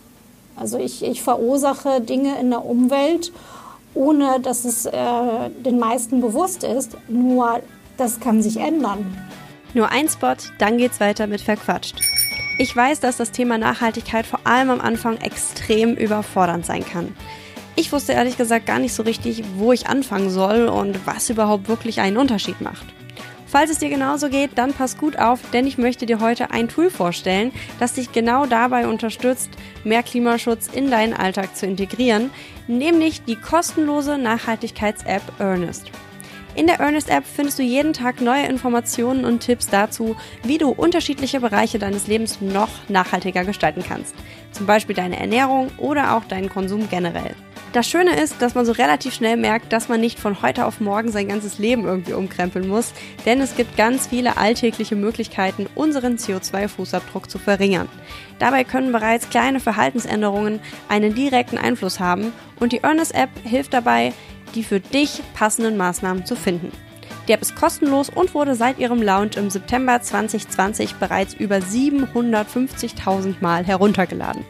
Also 0.55 0.77
ich, 0.77 1.03
ich 1.03 1.21
verursache 1.21 2.01
Dinge 2.01 2.39
in 2.39 2.49
der 2.49 2.65
Umwelt, 2.65 3.31
ohne 3.93 4.39
dass 4.39 4.65
es 4.65 4.85
äh, 4.85 4.91
den 5.65 5.79
meisten 5.79 6.21
bewusst 6.21 6.63
ist. 6.63 6.97
Nur 7.07 7.59
das 7.97 8.19
kann 8.19 8.41
sich 8.41 8.57
ändern. 8.57 9.17
Nur 9.73 9.89
ein 9.89 10.07
Spot, 10.09 10.35
dann 10.59 10.77
geht's 10.77 10.99
weiter 10.99 11.27
mit 11.27 11.41
Verquatscht. 11.41 11.99
Ich 12.57 12.75
weiß, 12.75 12.99
dass 12.99 13.17
das 13.17 13.31
Thema 13.31 13.57
Nachhaltigkeit 13.57 14.25
vor 14.25 14.39
allem 14.43 14.69
am 14.69 14.81
Anfang 14.81 15.17
extrem 15.17 15.95
überfordernd 15.95 16.65
sein 16.65 16.85
kann. 16.85 17.15
Ich 17.81 17.91
wusste 17.91 18.13
ehrlich 18.13 18.37
gesagt 18.37 18.67
gar 18.67 18.77
nicht 18.77 18.93
so 18.93 19.01
richtig, 19.01 19.43
wo 19.55 19.73
ich 19.73 19.87
anfangen 19.87 20.29
soll 20.29 20.67
und 20.67 21.07
was 21.07 21.31
überhaupt 21.31 21.67
wirklich 21.67 21.99
einen 21.99 22.17
Unterschied 22.17 22.61
macht. 22.61 22.85
Falls 23.47 23.71
es 23.71 23.79
dir 23.79 23.89
genauso 23.89 24.29
geht, 24.29 24.51
dann 24.53 24.71
pass 24.71 24.99
gut 24.99 25.17
auf, 25.17 25.39
denn 25.51 25.65
ich 25.65 25.79
möchte 25.79 26.05
dir 26.05 26.19
heute 26.19 26.51
ein 26.51 26.67
Tool 26.69 26.91
vorstellen, 26.91 27.51
das 27.79 27.93
dich 27.93 28.11
genau 28.11 28.45
dabei 28.45 28.87
unterstützt, 28.87 29.49
mehr 29.83 30.03
Klimaschutz 30.03 30.67
in 30.67 30.91
deinen 30.91 31.13
Alltag 31.13 31.57
zu 31.57 31.65
integrieren, 31.65 32.29
nämlich 32.67 33.23
die 33.23 33.35
kostenlose 33.35 34.19
Nachhaltigkeits-App 34.19 35.23
Earnest. 35.39 35.89
In 36.53 36.67
der 36.67 36.81
Earnest 36.81 37.09
App 37.09 37.23
findest 37.25 37.57
du 37.57 37.63
jeden 37.63 37.93
Tag 37.93 38.21
neue 38.21 38.45
Informationen 38.45 39.25
und 39.25 39.39
Tipps 39.39 39.69
dazu, 39.69 40.15
wie 40.43 40.59
du 40.59 40.69
unterschiedliche 40.69 41.39
Bereiche 41.39 41.79
deines 41.79 42.05
Lebens 42.05 42.41
noch 42.41 42.69
nachhaltiger 42.89 43.43
gestalten 43.43 43.83
kannst. 43.83 44.13
Zum 44.51 44.67
Beispiel 44.67 44.95
deine 44.95 45.19
Ernährung 45.19 45.71
oder 45.79 46.15
auch 46.15 46.25
deinen 46.25 46.49
Konsum 46.49 46.87
generell. 46.87 47.33
Das 47.73 47.87
Schöne 47.87 48.19
ist, 48.19 48.41
dass 48.41 48.53
man 48.53 48.65
so 48.65 48.73
relativ 48.73 49.13
schnell 49.13 49.37
merkt, 49.37 49.71
dass 49.71 49.87
man 49.87 50.01
nicht 50.01 50.19
von 50.19 50.41
heute 50.41 50.65
auf 50.65 50.81
morgen 50.81 51.09
sein 51.09 51.29
ganzes 51.29 51.57
Leben 51.57 51.85
irgendwie 51.85 52.11
umkrempeln 52.11 52.67
muss, 52.67 52.91
denn 53.25 53.39
es 53.39 53.55
gibt 53.55 53.77
ganz 53.77 54.07
viele 54.07 54.35
alltägliche 54.35 54.97
Möglichkeiten, 54.97 55.67
unseren 55.73 56.17
CO2-Fußabdruck 56.17 57.29
zu 57.29 57.39
verringern. 57.39 57.87
Dabei 58.39 58.65
können 58.65 58.91
bereits 58.91 59.29
kleine 59.29 59.61
Verhaltensänderungen 59.61 60.59
einen 60.89 61.15
direkten 61.15 61.57
Einfluss 61.57 62.01
haben 62.01 62.33
und 62.59 62.73
die 62.73 62.83
Earnest 62.83 63.15
App 63.15 63.29
hilft 63.45 63.73
dabei, 63.73 64.11
die 64.53 64.65
für 64.65 64.81
dich 64.81 65.21
passenden 65.33 65.77
Maßnahmen 65.77 66.25
zu 66.25 66.35
finden. 66.35 66.73
Die 67.29 67.31
App 67.31 67.41
ist 67.41 67.55
kostenlos 67.55 68.09
und 68.09 68.33
wurde 68.33 68.55
seit 68.55 68.79
ihrem 68.79 69.01
Launch 69.01 69.37
im 69.37 69.49
September 69.49 70.01
2020 70.01 70.95
bereits 70.95 71.35
über 71.35 71.57
750.000 71.57 73.35
Mal 73.39 73.63
heruntergeladen. 73.63 74.43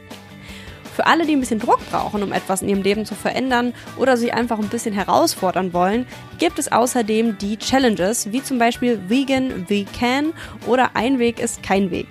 Für 1.01 1.07
alle, 1.07 1.25
die 1.25 1.35
ein 1.35 1.39
bisschen 1.39 1.57
Druck 1.57 1.79
brauchen, 1.89 2.21
um 2.21 2.31
etwas 2.31 2.61
in 2.61 2.69
ihrem 2.69 2.83
Leben 2.83 3.07
zu 3.07 3.15
verändern 3.15 3.73
oder 3.97 4.17
sich 4.17 4.35
einfach 4.35 4.59
ein 4.59 4.67
bisschen 4.67 4.93
herausfordern 4.93 5.73
wollen, 5.73 6.05
gibt 6.37 6.59
es 6.59 6.71
außerdem 6.71 7.39
die 7.39 7.57
Challenges, 7.57 8.31
wie 8.31 8.43
zum 8.43 8.59
Beispiel 8.59 8.99
Vegan 9.07 9.67
We 9.67 9.85
Can 9.97 10.31
oder 10.67 10.91
Ein 10.93 11.17
Weg 11.17 11.39
ist 11.39 11.63
kein 11.63 11.89
Weg. 11.89 12.05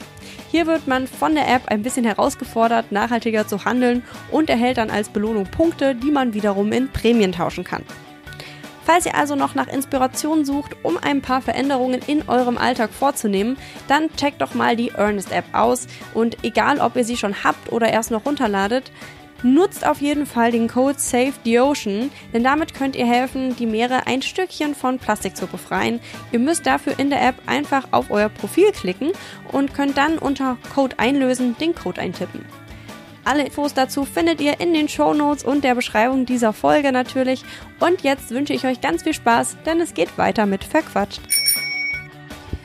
Hier 0.50 0.66
wird 0.66 0.88
man 0.88 1.06
von 1.06 1.37
der 1.37 1.47
App 1.47 1.68
ein 1.68 1.82
bisschen 1.82 2.04
herausgefordert, 2.04 2.90
nachhaltiger 2.90 3.47
zu 3.47 3.64
handeln 3.64 4.02
und 4.32 4.50
erhält 4.50 4.78
dann 4.78 4.90
als 4.90 5.09
Belohnung 5.09 5.44
Punkte, 5.44 5.94
die 5.94 6.11
man 6.11 6.35
wiederum 6.35 6.73
in 6.73 6.88
Prämien 6.88 7.30
tauschen 7.30 7.62
kann. 7.62 7.85
Falls 8.92 9.06
ihr 9.06 9.14
also 9.14 9.37
noch 9.37 9.54
nach 9.54 9.68
Inspiration 9.68 10.44
sucht, 10.44 10.75
um 10.82 10.99
ein 11.00 11.23
paar 11.23 11.42
Veränderungen 11.42 12.00
in 12.09 12.28
eurem 12.28 12.59
Alltag 12.59 12.90
vorzunehmen, 12.90 13.56
dann 13.87 14.12
checkt 14.16 14.42
doch 14.42 14.54
mal 14.54 14.75
die 14.75 14.90
Earnest 14.90 15.30
App 15.30 15.44
aus 15.52 15.87
und 16.12 16.42
egal 16.42 16.80
ob 16.80 16.97
ihr 16.97 17.04
sie 17.04 17.16
schon 17.16 17.44
habt 17.44 17.70
oder 17.70 17.88
erst 17.88 18.11
noch 18.11 18.26
runterladet, 18.26 18.90
Nutzt 19.42 19.87
auf 19.87 20.02
jeden 20.02 20.26
Fall 20.26 20.52
den 20.52 20.68
Code 20.68 20.99
Save 20.99 21.32
the 21.44 21.61
Ocean, 21.61 22.11
denn 22.35 22.44
damit 22.44 22.75
könnt 22.75 22.94
ihr 22.94 23.06
helfen, 23.06 23.56
die 23.56 23.64
Meere 23.64 24.06
ein 24.06 24.20
Stückchen 24.20 24.75
von 24.75 24.99
Plastik 24.99 25.35
zu 25.35 25.47
befreien. 25.47 25.99
Ihr 26.30 26.40
müsst 26.40 26.66
dafür 26.66 26.99
in 26.99 27.09
der 27.09 27.26
App 27.26 27.37
einfach 27.47 27.88
auf 27.92 28.11
euer 28.11 28.28
Profil 28.28 28.70
klicken 28.73 29.12
und 29.50 29.73
könnt 29.73 29.97
dann 29.97 30.18
unter 30.18 30.59
Code 30.75 30.99
einlösen 30.99 31.56
den 31.59 31.75
Code 31.75 32.02
eintippen. 32.02 32.44
Alle 33.25 33.45
Infos 33.45 33.75
dazu 33.75 34.05
findet 34.05 34.41
ihr 34.41 34.61
in 34.61 34.73
den 34.73 34.89
Show 34.89 35.12
Notes 35.12 35.45
und 35.45 35.62
der 35.62 35.75
Beschreibung 35.75 36.27
dieser 36.27 36.53
Folge 36.53 36.91
natürlich. 36.91 37.45
Und 37.79 38.03
jetzt 38.03 38.31
wünsche 38.31 38.55
ich 38.55 38.65
euch 38.65 38.81
ganz 38.81 39.03
viel 39.03 39.15
Spaß, 39.15 39.59
denn 39.67 39.81
es 39.81 39.95
geht 39.95 40.17
weiter 40.17 40.47
mit 40.47 40.65
Verquatscht. 40.65 41.21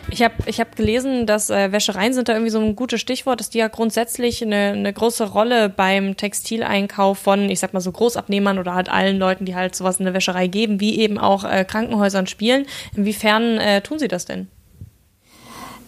Ich 0.10 0.22
habe 0.22 0.36
ich 0.46 0.62
hab 0.62 0.76
gelesen, 0.76 1.26
dass 1.26 1.50
äh, 1.50 1.72
Wäschereien 1.72 2.14
sind 2.14 2.30
da 2.30 2.34
irgendwie 2.34 2.52
so 2.52 2.60
ein 2.60 2.76
gutes 2.76 3.02
Stichwort, 3.02 3.40
dass 3.40 3.50
die 3.50 3.58
ja 3.58 3.68
grundsätzlich 3.68 4.42
eine, 4.42 4.74
eine 4.74 4.94
große 4.94 5.32
Rolle 5.32 5.68
beim 5.68 6.16
Textileinkauf 6.16 7.18
von, 7.18 7.50
ich 7.50 7.60
sag 7.60 7.74
mal 7.74 7.82
so 7.82 7.92
Großabnehmern 7.92 8.58
oder 8.58 8.76
halt 8.76 8.88
allen 8.88 9.18
Leuten, 9.18 9.46
die 9.46 9.56
halt 9.56 9.76
sowas 9.76 10.00
in 10.00 10.06
der 10.06 10.14
Wäscherei 10.14 10.48
geben, 10.48 10.80
wie 10.80 11.00
eben 11.00 11.18
auch 11.18 11.44
äh, 11.44 11.66
Krankenhäusern 11.66 12.28
spielen. 12.28 12.66
Inwiefern 12.96 13.58
äh, 13.58 13.82
tun 13.82 14.00
sie 14.00 14.08
das 14.08 14.26
denn? 14.26 14.48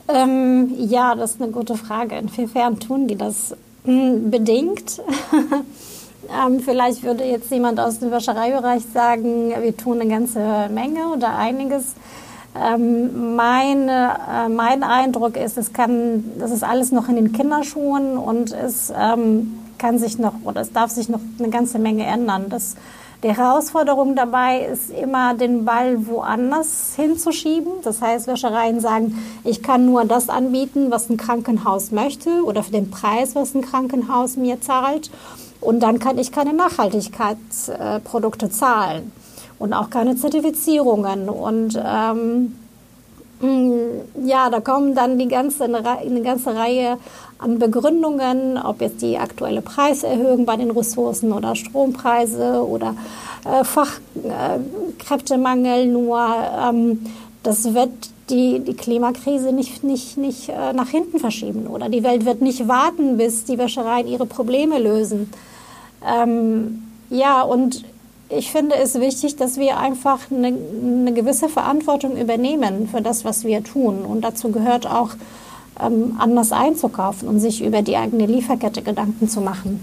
Ähm, 0.10 0.74
ja, 0.78 1.16
das 1.16 1.36
ist 1.36 1.42
eine 1.42 1.52
gute 1.52 1.76
Frage. 1.76 2.18
Inwiefern 2.18 2.80
tun 2.80 3.08
die 3.08 3.16
das? 3.16 3.56
Hm, 3.88 4.29
bedingt. 4.29 5.01
ähm, 6.29 6.60
vielleicht 6.60 7.03
würde 7.03 7.24
jetzt 7.24 7.50
jemand 7.51 7.79
aus 7.79 8.00
dem 8.00 8.12
Wäschereibereich 8.12 8.84
sagen, 8.94 9.53
wir 9.62 9.77
tun 9.77 10.01
eine 10.01 10.10
ganze 10.10 10.67
Menge 10.70 11.08
oder 11.15 11.38
einiges. 11.38 11.96
Ähm, 12.53 13.38
meine, 13.38 14.17
äh, 14.29 14.50
mein 14.50 14.84
Eindruck 14.84 15.38
ist, 15.38 15.58
es 15.58 15.72
kann, 15.72 16.25
das 16.38 16.51
ist 16.51 16.65
alles 16.65 16.91
noch 16.91 17.08
in 17.08 17.15
den 17.15 17.32
Kinderschuhen 17.32 18.17
und 18.17 18.51
es 18.51 18.91
ähm, 18.94 19.58
kann 19.77 20.00
sich 20.00 20.20
noch 20.20 20.34
oder 20.44 20.60
es 20.60 20.74
darf 20.74 20.91
sich 20.91 21.08
noch 21.08 21.22
eine 21.39 21.50
ganze 21.50 21.79
Menge 21.79 22.06
ändern. 22.06 22.48
Das, 22.50 22.75
die 23.24 23.36
Herausforderung 23.36 24.16
dabei 24.16 24.62
ist 24.62 24.92
immer, 24.92 25.34
den 25.34 25.66
Ball 25.66 26.06
woanders 26.06 26.94
hinzuschieben. 26.96 27.72
Das 27.84 28.00
heißt, 28.02 28.28
Wäschereien 28.28 28.80
sagen, 28.80 29.18
ich 29.44 29.64
kann 29.64 29.88
nur 29.88 30.06
das 30.06 30.30
anbieten, 30.30 30.92
was 30.92 31.10
ein 31.10 31.18
Krankenhaus 31.18 31.92
möchte 31.92 32.44
oder 32.44 32.62
für 32.62 32.74
den 32.74 32.92
Preis, 32.92 33.34
was 33.34 33.56
ein 33.56 33.62
Krankenhaus 33.62 34.38
mir 34.38 34.62
zahlt. 34.62 35.10
Und 35.62 35.82
dann 35.82 35.98
kann 35.98 36.20
ich 36.20 36.32
keine 36.32 36.54
Nachhaltigkeitsprodukte 36.54 38.52
zahlen 38.52 39.12
und 39.58 39.74
auch 39.74 39.90
keine 39.90 40.16
Zertifizierungen. 40.16 41.28
Und 41.30 41.82
ähm, 41.84 42.56
mm, 43.42 44.28
ja, 44.28 44.52
da 44.52 44.60
kommen 44.60 44.94
dann 44.94 45.18
die 45.18 45.28
ganze, 45.28 45.64
eine 45.64 46.22
ganze 46.22 46.56
Reihe 46.56 47.00
an 47.39 47.60
Begründungen, 47.60 48.58
ob 48.58 48.82
jetzt 48.82 49.01
die 49.01 49.17
aktuelle 49.17 49.62
Preiserhöhung 49.62 50.46
bei 50.46 50.56
den 50.56 50.72
Ressourcen 50.72 51.32
oder 51.32 51.56
Strompreise 51.56 52.67
oder 52.67 52.96
äh, 53.46 53.63
Fachkräftemangel 53.63 55.88
nur. 55.88 56.20
Ähm, 56.67 57.06
das 57.44 57.74
wird 57.74 57.91
die, 58.29 58.60
die 58.60 58.74
Klimakrise 58.74 59.53
nicht, 59.53 59.84
nicht, 59.84 60.17
nicht 60.17 60.50
äh, 60.50 60.74
nach 60.74 60.89
hinten 60.89 61.20
verschieben 61.20 61.67
oder 61.67 61.89
die 61.89 62.03
Welt 62.03 62.25
wird 62.25 62.41
nicht 62.41 62.67
warten, 62.67 63.17
bis 63.17 63.46
die 63.46 63.58
Wäschereien 63.58 64.08
ihre 64.08 64.25
Probleme 64.25 64.79
lösen. 64.79 65.32
Ähm, 66.06 66.84
ja, 67.10 67.41
und 67.41 67.86
ich 68.29 68.51
finde 68.51 68.75
es 68.75 69.00
wichtig, 69.00 69.38
dass 69.38 69.58
wir 69.58 69.77
einfach 69.77 70.20
eine, 70.29 70.48
eine, 70.48 71.13
gewisse 71.13 71.48
Verantwortung 71.48 72.17
übernehmen 72.17 72.89
für 72.89 73.01
das, 73.01 73.24
was 73.24 73.46
wir 73.46 73.63
tun. 73.63 74.03
Und 74.03 74.22
dazu 74.22 74.51
gehört 74.51 74.86
auch, 74.86 75.12
ähm, 75.81 76.15
anders 76.19 76.51
einzukaufen 76.51 77.27
und 77.27 77.39
sich 77.39 77.63
über 77.63 77.81
die 77.81 77.98
eigene 77.98 78.25
Lieferkette 78.25 78.81
Gedanken 78.81 79.27
zu 79.27 79.41
machen. 79.41 79.79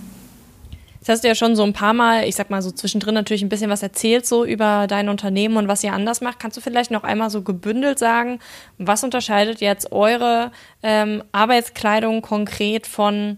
Jetzt 1.04 1.10
hast 1.10 1.24
du 1.24 1.28
ja 1.28 1.34
schon 1.34 1.54
so 1.54 1.62
ein 1.64 1.74
paar 1.74 1.92
Mal, 1.92 2.26
ich 2.26 2.34
sag 2.34 2.48
mal 2.48 2.62
so 2.62 2.70
zwischendrin 2.70 3.12
natürlich 3.12 3.42
ein 3.42 3.50
bisschen 3.50 3.68
was 3.68 3.82
erzählt, 3.82 4.24
so 4.24 4.42
über 4.42 4.86
dein 4.86 5.10
Unternehmen 5.10 5.58
und 5.58 5.68
was 5.68 5.84
ihr 5.84 5.92
anders 5.92 6.22
macht. 6.22 6.38
Kannst 6.38 6.56
du 6.56 6.62
vielleicht 6.62 6.90
noch 6.90 7.04
einmal 7.04 7.28
so 7.28 7.42
gebündelt 7.42 7.98
sagen, 7.98 8.38
was 8.78 9.04
unterscheidet 9.04 9.60
jetzt 9.60 9.92
eure 9.92 10.50
ähm, 10.82 11.22
Arbeitskleidung 11.32 12.22
konkret 12.22 12.86
von 12.86 13.36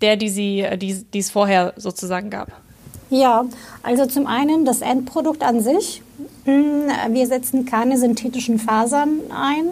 der, 0.00 0.14
die 0.14 0.28
sie, 0.28 0.64
die, 0.76 1.02
die 1.12 1.18
es 1.18 1.32
vorher 1.32 1.74
sozusagen 1.76 2.30
gab? 2.30 2.52
Ja, 3.10 3.46
also 3.82 4.06
zum 4.06 4.28
einen 4.28 4.64
das 4.64 4.80
Endprodukt 4.80 5.42
an 5.42 5.60
sich. 5.60 6.02
Wir 6.44 7.26
setzen 7.26 7.64
keine 7.64 7.98
synthetischen 7.98 8.58
Fasern 8.58 9.20
ein, 9.30 9.66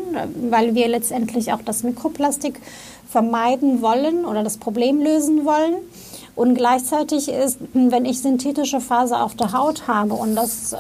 weil 0.50 0.74
wir 0.74 0.88
letztendlich 0.88 1.52
auch 1.52 1.62
das 1.62 1.82
Mikroplastik 1.82 2.60
vermeiden 3.08 3.82
wollen 3.82 4.24
oder 4.24 4.44
das 4.44 4.58
Problem 4.58 5.00
lösen 5.00 5.44
wollen. 5.44 5.76
Und 6.36 6.54
gleichzeitig 6.54 7.28
ist, 7.28 7.58
wenn 7.72 8.04
ich 8.04 8.20
synthetische 8.20 8.80
Faser 8.80 9.24
auf 9.24 9.34
der 9.34 9.52
Haut 9.52 9.88
habe 9.88 10.14
und 10.14 10.36
das 10.36 10.72
äh, 10.72 10.76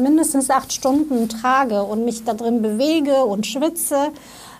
mindestens 0.00 0.48
acht 0.48 0.72
Stunden 0.72 1.28
trage 1.28 1.82
und 1.82 2.06
mich 2.06 2.24
da 2.24 2.32
drin 2.32 2.62
bewege 2.62 3.24
und 3.24 3.46
schwitze, 3.46 4.08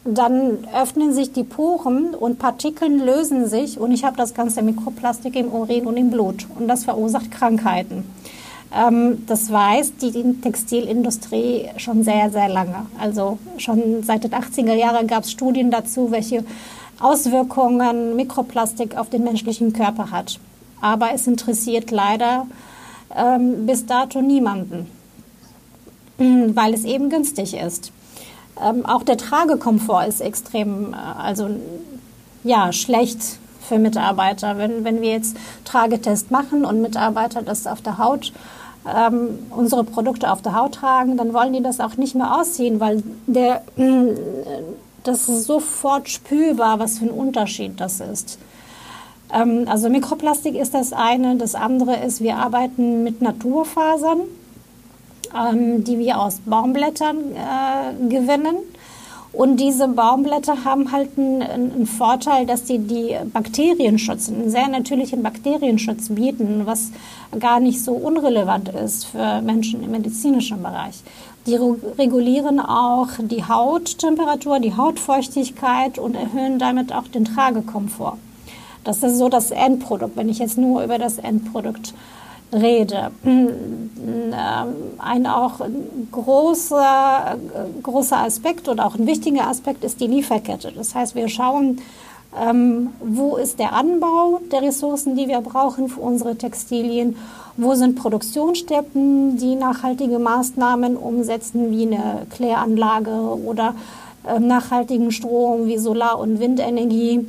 dann 0.04 0.68
öffnen 0.74 1.14
sich 1.14 1.32
die 1.32 1.44
Poren 1.44 2.14
und 2.14 2.38
Partikeln 2.38 2.98
lösen 2.98 3.48
sich 3.48 3.78
und 3.78 3.92
ich 3.92 4.04
habe 4.04 4.16
das 4.16 4.34
ganze 4.34 4.60
Mikroplastik 4.62 5.36
im 5.36 5.50
Urin 5.52 5.86
und 5.86 5.96
im 5.96 6.10
Blut 6.10 6.46
und 6.58 6.68
das 6.68 6.84
verursacht 6.84 7.30
Krankheiten. 7.30 8.04
Ähm, 8.74 9.24
das 9.26 9.50
weiß 9.50 9.96
die 9.96 10.40
Textilindustrie 10.40 11.68
schon 11.76 12.04
sehr, 12.04 12.30
sehr 12.30 12.48
lange. 12.48 12.86
Also 12.98 13.38
schon 13.58 14.02
seit 14.02 14.24
den 14.24 14.32
80er 14.32 14.74
Jahren 14.74 15.06
gab 15.06 15.24
es 15.24 15.32
Studien 15.32 15.70
dazu, 15.70 16.10
welche 16.10 16.44
Auswirkungen 17.00 18.16
Mikroplastik 18.16 18.96
auf 18.96 19.10
den 19.10 19.24
menschlichen 19.24 19.72
Körper 19.72 20.10
hat. 20.10 20.38
Aber 20.80 21.12
es 21.12 21.26
interessiert 21.26 21.90
leider 21.90 22.46
ähm, 23.14 23.66
bis 23.66 23.86
dato 23.86 24.22
niemanden, 24.22 24.86
weil 26.18 26.72
es 26.72 26.84
eben 26.84 27.10
günstig 27.10 27.54
ist. 27.54 27.92
Ähm, 28.62 28.86
auch 28.86 29.02
der 29.02 29.16
Tragekomfort 29.16 30.06
ist 30.06 30.20
extrem, 30.20 30.94
äh, 30.94 30.96
also 30.96 31.48
ja, 32.44 32.72
schlecht 32.72 33.38
für 33.68 33.78
Mitarbeiter. 33.78 34.58
Wenn, 34.58 34.84
wenn 34.84 35.00
wir 35.00 35.10
jetzt 35.10 35.36
Tragetest 35.64 36.30
machen 36.30 36.64
und 36.64 36.82
Mitarbeiter 36.82 37.42
das 37.42 37.66
auf 37.66 37.80
der 37.80 37.98
Haut 37.98 38.32
ähm, 38.86 39.38
unsere 39.50 39.84
Produkte 39.84 40.30
auf 40.30 40.42
der 40.42 40.56
Haut 40.56 40.74
tragen, 40.74 41.16
dann 41.16 41.32
wollen 41.32 41.52
die 41.52 41.62
das 41.62 41.80
auch 41.80 41.96
nicht 41.96 42.14
mehr 42.14 42.40
ausziehen, 42.40 42.80
weil 42.80 43.02
der 43.26 43.62
äh, 43.76 44.14
das 45.04 45.28
ist 45.28 45.46
sofort 45.46 46.08
spürbar, 46.08 46.78
was 46.78 46.98
für 46.98 47.06
ein 47.06 47.10
Unterschied 47.10 47.80
das 47.80 48.00
ist. 48.00 48.38
Ähm, 49.32 49.64
also 49.66 49.88
Mikroplastik 49.88 50.54
ist 50.54 50.74
das 50.74 50.92
eine. 50.92 51.36
Das 51.36 51.54
andere 51.54 51.96
ist, 51.96 52.20
wir 52.20 52.36
arbeiten 52.36 53.02
mit 53.02 53.22
Naturfasern, 53.22 54.20
ähm, 55.34 55.84
die 55.84 55.98
wir 55.98 56.20
aus 56.20 56.40
Baumblättern 56.44 57.16
äh, 57.34 58.08
gewinnen. 58.08 58.56
Und 59.32 59.56
diese 59.56 59.88
Baumblätter 59.88 60.64
haben 60.64 60.92
halt 60.92 61.16
einen, 61.16 61.42
einen, 61.42 61.86
Vorteil, 61.86 62.44
dass 62.44 62.66
sie 62.66 62.78
die 62.78 63.16
Bakterien 63.32 63.98
schützen, 63.98 64.42
einen 64.42 64.50
sehr 64.50 64.68
natürlichen 64.68 65.22
Bakterienschutz 65.22 66.10
bieten, 66.10 66.66
was 66.66 66.90
gar 67.40 67.58
nicht 67.58 67.82
so 67.82 67.92
unrelevant 67.92 68.68
ist 68.68 69.06
für 69.06 69.40
Menschen 69.40 69.82
im 69.82 69.90
medizinischen 69.90 70.62
Bereich. 70.62 70.96
Die 71.46 71.56
regulieren 71.56 72.60
auch 72.60 73.08
die 73.18 73.42
Hauttemperatur, 73.42 74.60
die 74.60 74.76
Hautfeuchtigkeit 74.76 75.98
und 75.98 76.14
erhöhen 76.14 76.58
damit 76.58 76.92
auch 76.92 77.08
den 77.08 77.24
Tragekomfort. 77.24 78.18
Das 78.84 79.02
ist 79.02 79.16
so 79.16 79.28
das 79.28 79.50
Endprodukt, 79.50 80.16
wenn 80.16 80.28
ich 80.28 80.40
jetzt 80.40 80.58
nur 80.58 80.84
über 80.84 80.98
das 80.98 81.18
Endprodukt 81.18 81.94
rede. 82.52 83.10
Ein 84.98 85.26
auch 85.26 85.60
großer, 86.10 87.38
großer 87.82 88.18
Aspekt 88.18 88.68
oder 88.68 88.86
auch 88.86 88.94
ein 88.96 89.06
wichtiger 89.06 89.48
Aspekt 89.48 89.84
ist 89.84 90.00
die 90.00 90.06
Lieferkette. 90.06 90.72
Das 90.72 90.94
heißt, 90.94 91.14
wir 91.14 91.28
schauen, 91.28 91.80
ähm, 92.40 92.90
wo 93.00 93.36
ist 93.36 93.58
der 93.58 93.74
Anbau 93.74 94.40
der 94.50 94.62
Ressourcen, 94.62 95.16
die 95.16 95.28
wir 95.28 95.40
brauchen 95.40 95.88
für 95.88 96.00
unsere 96.00 96.36
Textilien 96.36 97.16
wo 97.56 97.74
sind 97.74 97.96
Produktionsstätten, 97.96 99.36
die 99.36 99.54
nachhaltige 99.54 100.18
Maßnahmen 100.18 100.96
umsetzen, 100.96 101.70
wie 101.70 101.86
eine 101.86 102.26
Kläranlage 102.30 103.10
oder 103.10 103.74
äh, 104.26 104.38
nachhaltigen 104.38 105.12
Strom 105.12 105.66
wie 105.66 105.78
Solar- 105.78 106.18
und 106.18 106.40
Windenergie, 106.40 107.26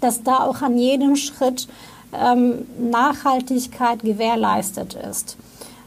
dass 0.00 0.22
da 0.22 0.40
auch 0.40 0.62
an 0.62 0.78
jedem 0.78 1.16
Schritt 1.16 1.68
ähm, 2.12 2.66
Nachhaltigkeit 2.90 4.02
gewährleistet 4.02 4.94
ist. 4.94 5.36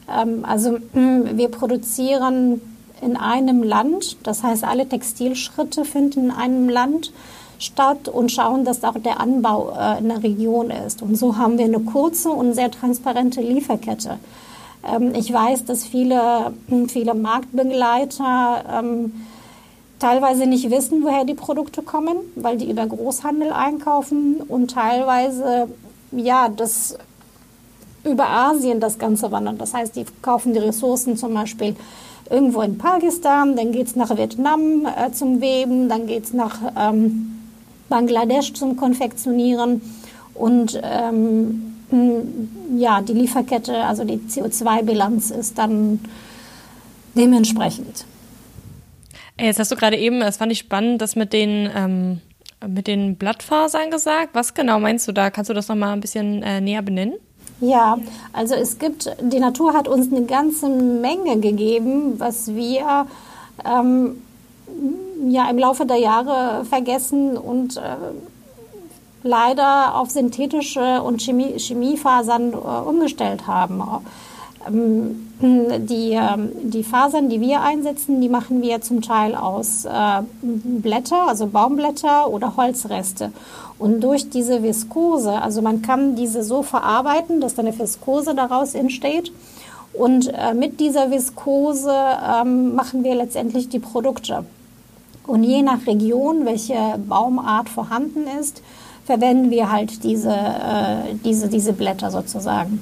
Ähm, 0.10 0.45
also 0.45 0.77
wir 0.93 1.47
produzieren 1.49 2.62
in 3.01 3.17
einem 3.17 3.63
Land, 3.63 4.17
das 4.23 4.43
heißt 4.43 4.63
alle 4.63 4.88
Textilschritte 4.88 5.86
finden 5.86 6.25
in 6.25 6.31
einem 6.31 6.69
Land 6.69 7.12
statt 7.57 8.07
und 8.07 8.31
schauen, 8.31 8.65
dass 8.65 8.84
auch 8.84 8.97
der 8.97 9.19
Anbau 9.19 9.73
äh, 9.77 9.99
in 9.99 10.10
der 10.10 10.23
Region 10.23 10.71
ist. 10.71 11.01
Und 11.01 11.15
so 11.15 11.38
haben 11.38 11.57
wir 11.57 11.65
eine 11.65 11.79
kurze 11.79 12.29
und 12.29 12.53
sehr 12.53 12.71
transparente 12.71 13.41
Lieferkette. 13.41 14.17
Ähm, 14.84 15.13
ich 15.15 15.31
weiß, 15.31 15.65
dass 15.65 15.86
viele, 15.86 16.53
viele 16.88 17.13
Marktbegleiter 17.13 18.63
ähm, 18.79 19.13
teilweise 19.99 20.47
nicht 20.47 20.71
wissen, 20.71 21.03
woher 21.03 21.23
die 21.23 21.36
Produkte 21.36 21.84
kommen, 21.84 22.17
weil 22.36 22.57
die 22.57 22.69
über 22.69 22.88
Großhandel 22.88 23.51
einkaufen 23.51 24.38
und 24.47 24.71
teilweise 24.71 25.67
ja 26.12 26.50
das 26.50 26.97
über 28.04 28.28
Asien 28.30 28.80
das 28.80 28.97
Ganze 28.97 29.32
wandert. 29.32 29.62
Das 29.62 29.74
heißt, 29.74 29.95
die 29.95 30.06
kaufen 30.21 30.54
die 30.54 30.60
Ressourcen 30.60 31.17
zum 31.17 31.34
Beispiel 31.34 31.76
irgendwo 32.30 32.62
in 32.62 32.78
Pakistan, 32.78 33.56
dann 33.56 33.71
geht 33.71 33.88
es 33.88 33.95
nach 33.95 34.15
Vietnam 34.15 34.86
äh, 34.86 35.12
zum 35.12 35.41
Weben, 35.41 35.89
dann 35.89 36.08
geht 36.08 36.24
es 36.24 36.34
nach 36.34 36.60
ähm, 36.78 37.39
Bangladesch 37.89 38.54
zum 38.54 38.78
Konfektionieren 38.78 39.82
und 40.34 40.80
ähm, 40.82 41.76
ja, 42.78 43.02
die 43.02 43.13
Lieferkette, 43.13 43.84
also 43.84 44.06
die 44.06 44.17
CO2-Bilanz 44.17 45.30
ist 45.32 45.58
dann 45.58 46.00
dementsprechend. 47.15 48.06
Jetzt 49.38 49.60
hast 49.60 49.71
du 49.71 49.76
gerade 49.76 49.97
eben, 49.97 50.21
das 50.21 50.38
fand 50.38 50.52
ich 50.52 50.60
spannend, 50.60 51.02
das 51.02 51.15
mit 51.15 51.34
den, 51.34 51.69
ähm, 51.76 52.21
mit 52.67 52.88
den 52.88 53.15
Blattfasern 53.15 53.91
gesagt. 53.91 54.30
Was 54.34 54.54
genau 54.54 54.80
meinst 54.80 55.08
du 55.08 55.12
da? 55.12 55.30
Kannst 55.30 55.50
du 55.50 55.54
das 55.54 55.67
nochmal 55.67 55.93
ein 55.93 56.02
bisschen 56.02 56.43
äh, 56.43 56.62
näher 56.62 56.82
benennen? 56.82 57.15
Ja, 57.60 57.97
also 58.34 58.56
es 58.56 58.80
gibt, 58.80 59.15
die 59.21 59.39
Natur 59.39 59.74
hat 59.74 59.88
uns 59.88 60.12
eine 60.12 60.26
ganze 60.26 60.67
Menge 60.67 61.39
gegeben, 61.39 62.19
was 62.19 62.56
wir 62.56 63.06
ähm, 63.63 64.21
ja 65.28 65.47
im 65.50 65.60
Laufe 65.60 65.86
der 65.86 65.97
Jahre 65.97 66.65
vergessen 66.65 67.38
und 67.38 67.78
äh, 67.78 67.82
leider 69.21 69.95
auf 69.95 70.10
synthetische 70.10 71.04
und 71.04 71.21
Chemie, 71.21 71.60
Chemiefasern 71.60 72.54
äh, 72.54 72.56
umgestellt 72.56 73.45
haben. 73.45 73.84
Ähm, 74.67 75.28
die, 75.41 76.13
äh, 76.13 76.38
die 76.63 76.84
Fasern, 76.84 77.30
die 77.30 77.41
wir 77.41 77.62
einsetzen, 77.62 78.21
die 78.21 78.30
machen 78.30 78.62
wir 78.62 78.82
zum 78.82 79.02
Teil 79.02 79.36
aus 79.36 79.86
äh, 79.86 80.21
Blätter, 80.41 81.28
also 81.28 81.47
Baumblätter 81.47 82.30
oder 82.30 82.56
Holzreste. 82.58 83.32
Und 83.80 84.02
durch 84.02 84.30
diese 84.30 84.62
Viskose, 84.62 85.41
also 85.41 85.62
man 85.62 85.82
kann 85.82 86.15
diese 86.15 86.43
so 86.43 86.62
verarbeiten, 86.62 87.41
dass 87.41 87.58
eine 87.58 87.78
Viskose 87.78 88.36
daraus 88.36 88.76
entsteht. 88.76 89.32
Und 89.93 90.32
äh, 90.34 90.54
mit 90.54 90.80
dieser 90.80 91.10
Viskose 91.10 91.91
ähm, 91.91 92.76
machen 92.76 93.04
wir 93.04 93.15
letztendlich 93.15 93.67
die 93.69 93.80
Produkte. 93.80 94.45
Und 95.26 95.43
je 95.43 95.63
nach 95.63 95.88
Region, 95.88 96.45
welche 96.45 96.76
Baumart 97.08 97.69
vorhanden 97.69 98.26
ist, 98.39 98.62
verwenden 99.06 99.50
wir 99.50 99.71
halt 99.71 100.04
diese, 100.04 100.32
äh, 100.32 101.15
diese, 101.26 101.50
diese 101.50 101.74
Blätter 101.74 102.12
sozusagen. 102.12 102.80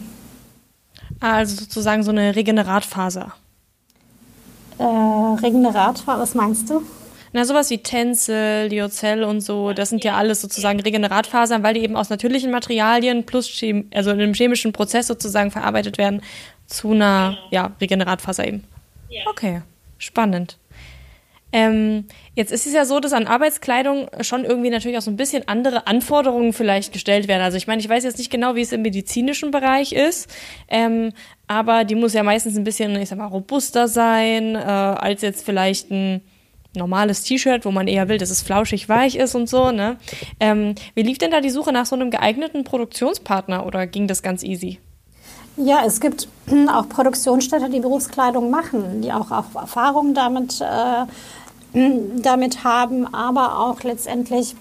Also 1.19 1.55
sozusagen 1.55 2.03
so 2.03 2.11
eine 2.11 2.35
Regeneratfaser. 2.35 3.33
Äh, 4.77 4.83
Regeneratfaser, 4.83 6.19
was 6.19 6.35
meinst 6.35 6.69
du? 6.69 6.81
Na, 7.31 7.45
sowas 7.45 7.69
wie 7.69 7.77
Tencel, 7.77 8.67
Liocell 8.69 9.23
und 9.23 9.41
so, 9.41 9.73
das 9.73 9.89
sind 9.89 10.03
ja 10.03 10.15
alles 10.15 10.41
sozusagen 10.41 10.79
Regeneratfasern, 10.79 11.61
weil 11.61 11.75
die 11.75 11.81
eben 11.81 11.95
aus 11.95 12.09
natürlichen 12.09 12.49
Materialien 12.49 13.25
plus 13.25 13.47
Chem 13.47 13.87
also 13.93 14.09
in 14.09 14.19
einem 14.19 14.33
chemischen 14.33 14.73
Prozess 14.73 15.07
sozusagen 15.07 15.51
verarbeitet 15.51 15.97
werden 15.97 16.21
zu 16.65 16.91
einer 16.91 17.37
ja, 17.51 17.71
Regeneratfaser 17.79 18.47
eben. 18.47 18.63
Okay, 19.27 19.61
spannend. 19.99 20.57
Ähm, 21.51 22.05
jetzt 22.35 22.51
ist 22.51 22.67
es 22.67 22.73
ja 22.73 22.85
so, 22.85 22.99
dass 22.99 23.13
an 23.13 23.25
Arbeitskleidung 23.25 24.07
schon 24.21 24.45
irgendwie 24.45 24.69
natürlich 24.69 24.97
auch 24.97 25.01
so 25.01 25.09
ein 25.09 25.17
bisschen 25.17 25.47
andere 25.47 25.87
Anforderungen 25.87 26.53
vielleicht 26.53 26.93
gestellt 26.93 27.27
werden. 27.27 27.41
Also 27.41 27.57
ich 27.57 27.67
meine, 27.67 27.81
ich 27.81 27.89
weiß 27.89 28.03
jetzt 28.03 28.17
nicht 28.17 28.29
genau, 28.29 28.55
wie 28.55 28.61
es 28.61 28.71
im 28.71 28.81
medizinischen 28.83 29.51
Bereich 29.51 29.91
ist, 29.93 30.29
ähm, 30.67 31.11
aber 31.47 31.85
die 31.85 31.95
muss 31.95 32.13
ja 32.13 32.23
meistens 32.23 32.55
ein 32.57 32.63
bisschen, 32.63 32.95
ich 32.95 33.09
sag 33.09 33.17
mal, 33.17 33.25
robuster 33.25 33.87
sein, 33.87 34.55
äh, 34.55 34.59
als 34.59 35.21
jetzt 35.21 35.43
vielleicht 35.43 35.89
ein 35.89 36.21
normales 36.75 37.23
T-Shirt, 37.23 37.65
wo 37.65 37.71
man 37.71 37.87
eher 37.87 38.09
will, 38.09 38.19
dass 38.19 38.29
es 38.29 38.41
flauschig 38.41 38.87
weich 38.89 39.15
ist 39.15 39.33
und 39.33 39.49
so. 39.49 39.71
Ne? 39.71 39.97
Ähm, 40.39 40.75
wie 40.93 41.01
lief 41.01 41.17
denn 41.17 41.31
da 41.31 41.41
die 41.41 41.49
Suche 41.49 41.73
nach 41.73 41.87
so 41.87 41.95
einem 41.95 42.11
geeigneten 42.11 42.63
Produktionspartner 42.63 43.65
oder 43.65 43.87
ging 43.87 44.07
das 44.07 44.21
ganz 44.21 44.43
easy? 44.43 44.79
Ja, 45.57 45.83
es 45.85 45.99
gibt 45.99 46.27
auch 46.73 46.87
Produktionsstätte, 46.87 47.69
die 47.69 47.79
Berufskleidung 47.79 48.49
machen, 48.49 49.01
die 49.01 49.11
auch, 49.11 49.31
auch 49.31 49.55
Erfahrung 49.55 50.13
damit, 50.13 50.61
äh, 50.61 51.05
damit 51.73 52.63
haben, 52.63 53.13
aber 53.13 53.59
auch 53.59 53.83
letztendlich 53.83 54.55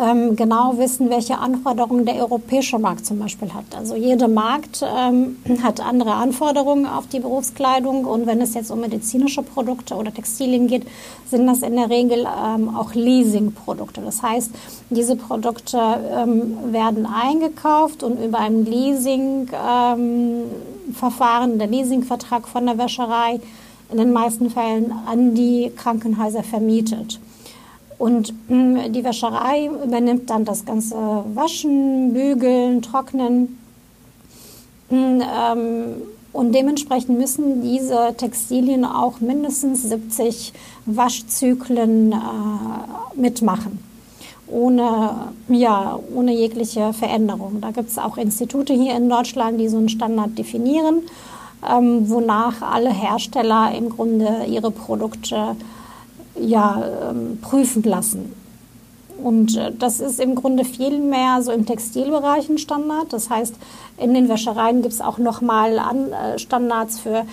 ähm, 0.00 0.36
genau 0.36 0.78
wissen, 0.78 1.10
welche 1.10 1.38
Anforderungen 1.38 2.06
der 2.06 2.14
europäische 2.16 2.78
Markt 2.78 3.04
zum 3.06 3.18
Beispiel 3.18 3.52
hat. 3.52 3.64
Also 3.76 3.96
jeder 3.96 4.28
Markt 4.28 4.84
ähm, 4.84 5.38
hat 5.62 5.80
andere 5.80 6.14
Anforderungen 6.14 6.86
auf 6.86 7.08
die 7.08 7.18
Berufskleidung 7.20 8.04
und 8.04 8.26
wenn 8.26 8.40
es 8.40 8.54
jetzt 8.54 8.70
um 8.70 8.80
medizinische 8.80 9.42
Produkte 9.42 9.94
oder 9.94 10.14
Textilien 10.14 10.68
geht, 10.68 10.86
sind 11.28 11.46
das 11.46 11.62
in 11.62 11.76
der 11.76 11.90
Regel 11.90 12.26
ähm, 12.26 12.74
auch 12.76 12.94
Leasingprodukte. 12.94 14.00
Das 14.00 14.22
heißt, 14.22 14.50
diese 14.90 15.16
Produkte 15.16 15.78
ähm, 15.78 16.72
werden 16.72 17.06
eingekauft 17.06 18.02
und 18.02 18.22
über 18.22 18.38
ein 18.38 18.64
Leasingverfahren, 18.64 21.52
ähm, 21.52 21.58
der 21.58 21.66
Leasingvertrag 21.66 22.46
von 22.46 22.66
der 22.66 22.78
Wäscherei 22.78 23.40
in 23.90 23.98
den 23.98 24.12
meisten 24.12 24.50
Fällen 24.50 24.92
an 25.06 25.34
die 25.34 25.72
Krankenhäuser 25.76 26.42
vermietet. 26.42 27.18
Und 27.98 28.32
hm, 28.46 28.92
die 28.92 29.02
Wäscherei 29.02 29.66
übernimmt 29.66 30.30
dann 30.30 30.44
das 30.44 30.64
ganze 30.64 30.96
Waschen, 31.34 32.12
Bügeln, 32.12 32.80
Trocknen. 32.80 33.58
Hm, 34.88 35.22
ähm, 35.22 35.84
und 36.32 36.54
dementsprechend 36.54 37.18
müssen 37.18 37.62
diese 37.62 38.14
Textilien 38.16 38.84
auch 38.84 39.20
mindestens 39.20 39.82
70 39.82 40.52
Waschzyklen 40.86 42.12
äh, 42.12 42.16
mitmachen. 43.16 43.80
Ohne, 44.46 45.32
ja, 45.48 45.98
ohne 46.14 46.32
jegliche 46.32 46.92
Veränderung. 46.92 47.60
Da 47.60 47.70
gibt 47.70 47.90
es 47.90 47.98
auch 47.98 48.16
Institute 48.16 48.72
hier 48.72 48.96
in 48.96 49.08
Deutschland, 49.08 49.58
die 49.58 49.68
so 49.68 49.76
einen 49.76 49.88
Standard 49.88 50.38
definieren, 50.38 51.02
ähm, 51.66 52.08
wonach 52.08 52.62
alle 52.62 52.92
Hersteller 52.92 53.72
im 53.76 53.90
Grunde 53.90 54.44
ihre 54.46 54.70
Produkte 54.70 55.56
ja, 56.40 56.82
ähm, 57.10 57.38
prüfen 57.40 57.82
lassen. 57.82 58.34
Und 59.22 59.56
äh, 59.56 59.72
das 59.76 60.00
ist 60.00 60.20
im 60.20 60.34
Grunde 60.34 60.64
viel 60.64 60.98
mehr 60.98 61.42
so 61.42 61.52
im 61.52 61.66
Textilbereich 61.66 62.48
ein 62.48 62.58
Standard. 62.58 63.12
Das 63.12 63.30
heißt, 63.30 63.54
in 63.98 64.14
den 64.14 64.28
Wäschereien 64.28 64.82
gibt 64.82 64.94
es 64.94 65.00
auch 65.00 65.18
nochmal 65.18 65.78
äh, 65.78 66.38
Standards 66.38 67.00
für, 67.00 67.24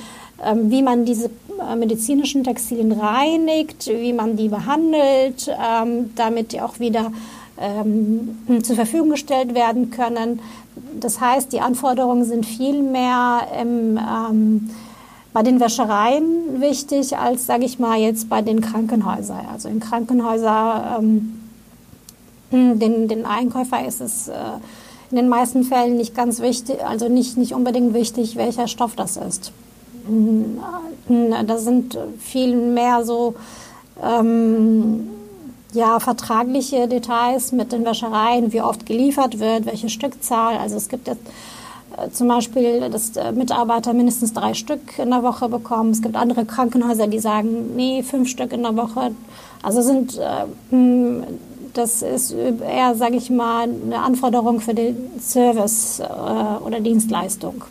ähm, 0.43 0.71
wie 0.71 0.81
man 0.81 1.05
diese 1.05 1.29
äh, 1.61 1.75
medizinischen 1.75 2.43
Textilien 2.43 2.91
reinigt, 2.91 3.87
wie 3.87 4.13
man 4.13 4.35
die 4.35 4.49
behandelt, 4.49 5.47
ähm, 5.49 6.11
damit 6.15 6.53
die 6.53 6.61
auch 6.61 6.79
wieder 6.79 7.11
ähm, 7.57 8.37
zur 8.63 8.75
Verfügung 8.75 9.11
gestellt 9.11 9.53
werden 9.53 9.91
können. 9.91 10.41
Das 10.99 11.19
heißt, 11.19 11.51
die 11.53 11.61
Anforderungen 11.61 12.25
sind 12.25 12.45
viel 12.45 12.81
mehr 12.81 13.47
im 13.59 13.97
ähm, 13.97 14.69
bei 15.35 15.43
den 15.43 15.59
Wäschereien 15.59 16.61
wichtig 16.61 17.17
als, 17.17 17.45
sage 17.45 17.65
ich 17.65 17.77
mal, 17.77 17.99
jetzt 17.99 18.29
bei 18.29 18.41
den 18.41 18.61
Krankenhäusern. 18.61 19.45
Also 19.51 19.67
in 19.67 19.81
Krankenhäusern, 19.81 21.35
ähm, 22.53 22.79
den, 22.79 23.09
den 23.09 23.25
Einkäufer 23.25 23.85
ist 23.85 23.99
es 23.99 24.29
äh, 24.29 24.33
in 25.11 25.17
den 25.17 25.27
meisten 25.27 25.65
Fällen 25.65 25.97
nicht 25.97 26.15
ganz 26.15 26.39
wichtig, 26.39 26.77
also 26.85 27.09
nicht, 27.09 27.35
nicht 27.35 27.53
unbedingt 27.53 27.93
wichtig, 27.93 28.37
welcher 28.37 28.69
Stoff 28.69 28.95
das 28.95 29.17
ist. 29.17 29.51
Da 31.09 31.57
sind 31.57 31.97
viel 32.19 32.55
mehr 32.55 33.03
so 33.03 33.35
ähm, 34.01 35.09
ja, 35.75 35.99
vertragliche 35.99 36.87
Details 36.87 37.51
mit 37.51 37.71
den 37.71 37.85
Wäschereien, 37.85 38.51
wie 38.53 38.61
oft 38.61 38.85
geliefert 38.85 39.39
wird, 39.39 39.65
welche 39.65 39.89
Stückzahl. 39.89 40.57
Also 40.57 40.77
es 40.77 40.89
gibt 40.89 41.07
jetzt 41.07 41.21
äh, 41.97 42.09
zum 42.09 42.27
Beispiel, 42.27 42.89
dass 42.89 43.15
äh, 43.15 43.31
Mitarbeiter 43.31 43.93
mindestens 43.93 44.33
drei 44.33 44.53
Stück 44.53 44.97
in 44.97 45.11
der 45.11 45.23
Woche 45.23 45.49
bekommen. 45.49 45.91
Es 45.91 46.01
gibt 46.01 46.15
andere 46.15 46.45
Krankenhäuser, 46.45 47.07
die 47.07 47.19
sagen, 47.19 47.75
nee, 47.75 48.03
fünf 48.03 48.29
Stück 48.29 48.53
in 48.53 48.63
der 48.63 48.75
Woche. 48.75 49.11
Also 49.61 49.81
sind, 49.81 50.17
äh, 50.17 50.45
das 51.73 52.01
ist 52.01 52.31
eher, 52.31 52.95
sage 52.95 53.17
ich 53.17 53.29
mal, 53.29 53.63
eine 53.63 53.99
Anforderung 53.99 54.61
für 54.61 54.73
den 54.73 54.95
Service 55.19 56.01
oder 56.65 56.79
Dienstleistung. 56.79 57.63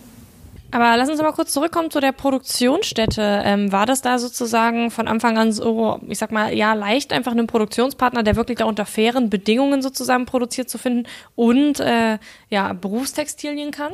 Aber 0.75 0.97
lass 0.97 1.09
uns 1.09 1.23
mal 1.23 1.31
kurz 1.31 1.53
zurückkommen 1.53 1.93
zu 1.93 2.01
der 2.01 2.11
Produktionsstätte. 2.11 3.43
Ähm, 3.45 3.71
war 3.71 3.87
das 3.87 4.03
da 4.03 4.19
sozusagen 4.19 4.91
von 4.91 5.07
Anfang 5.07 5.39
an 5.39 5.53
so, 5.53 6.01
ich 6.09 6.19
sag 6.19 6.33
mal, 6.33 6.53
ja, 6.53 6.75
leicht 6.75 7.13
einfach 7.13 7.31
einen 7.31 7.47
Produktionspartner, 7.47 8.25
der 8.25 8.35
wirklich 8.35 8.59
da 8.59 8.65
unter 8.65 8.85
fairen 8.85 9.31
Bedingungen 9.31 9.83
sozusagen 9.83 10.27
produziert 10.27 10.69
zu 10.69 10.77
finden 10.79 11.07
und 11.37 11.79
äh, 11.79 12.19
ja, 12.51 12.73
Berufstextilien 12.73 13.71
kann? 13.71 13.93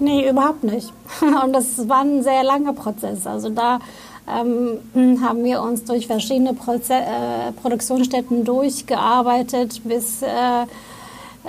Nee, 0.00 0.28
überhaupt 0.28 0.64
nicht. 0.64 0.92
Und 1.22 1.54
das 1.54 1.88
war 1.88 2.02
ein 2.02 2.22
sehr 2.22 2.44
langer 2.44 2.74
Prozess. 2.74 3.26
Also 3.26 3.48
da 3.48 3.80
ähm, 4.28 5.22
haben 5.22 5.44
wir 5.44 5.62
uns 5.62 5.84
durch 5.84 6.08
verschiedene 6.08 6.52
Proze 6.52 6.92
äh, 6.92 7.52
Produktionsstätten 7.52 8.44
durchgearbeitet, 8.44 9.80
bis 9.84 10.20
äh, 10.20 10.26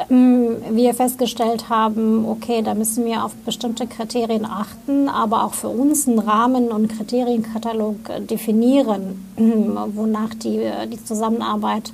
wir 0.07 0.93
festgestellt 0.93 1.69
haben, 1.69 2.25
okay, 2.25 2.61
da 2.61 2.73
müssen 2.73 3.05
wir 3.05 3.25
auf 3.25 3.33
bestimmte 3.45 3.87
Kriterien 3.87 4.45
achten, 4.45 5.09
aber 5.09 5.43
auch 5.43 5.53
für 5.53 5.69
uns 5.69 6.07
einen 6.07 6.19
Rahmen- 6.19 6.69
und 6.69 6.87
Kriterienkatalog 6.87 8.09
äh, 8.09 8.21
definieren, 8.21 9.25
wonach 9.95 10.33
die, 10.35 10.57
äh, 10.57 10.87
die 10.87 11.03
Zusammenarbeit 11.03 11.91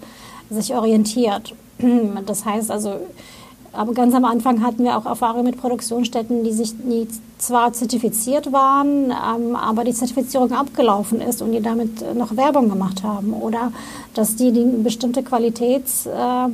sich 0.49 0.75
orientiert. 0.75 1.53
Das 2.25 2.45
heißt 2.45 2.71
also, 2.71 2.93
aber 3.73 3.93
ganz 3.93 4.15
am 4.15 4.23
Anfang 4.23 4.63
hatten 4.63 4.85
wir 4.85 4.97
auch 4.97 5.05
Erfahrungen 5.05 5.43
mit 5.45 5.57
Produktionsstätten, 5.59 6.45
die 6.45 6.53
sich 6.53 6.73
die 6.77 7.07
zwar 7.37 7.73
zertifiziert 7.73 8.53
waren, 8.53 9.11
ähm, 9.11 9.55
aber 9.55 9.83
die 9.83 9.93
Zertifizierung 9.93 10.53
abgelaufen 10.53 11.19
ist 11.19 11.41
und 11.41 11.51
die 11.51 11.61
damit 11.61 12.15
noch 12.15 12.37
Werbung 12.37 12.69
gemacht 12.69 13.03
haben 13.03 13.33
oder 13.33 13.73
dass 14.13 14.37
die, 14.37 14.51
die 14.51 14.63
bestimmte 14.63 15.23
Qualitäts 15.23 16.05
äh, 16.05 16.47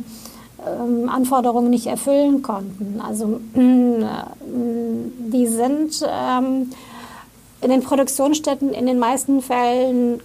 ähm, 0.66 1.10
Anforderungen 1.10 1.70
nicht 1.70 1.88
erfüllen 1.88 2.42
konnten. 2.42 3.02
Also 3.06 3.40
die 3.56 5.48
sind 5.48 6.04
ähm, 6.08 6.72
in 7.62 7.70
den 7.70 7.82
Produktionsstätten 7.82 8.74
in 8.74 8.86
den 8.86 9.00
meisten 9.00 9.42
Fällen 9.42 10.20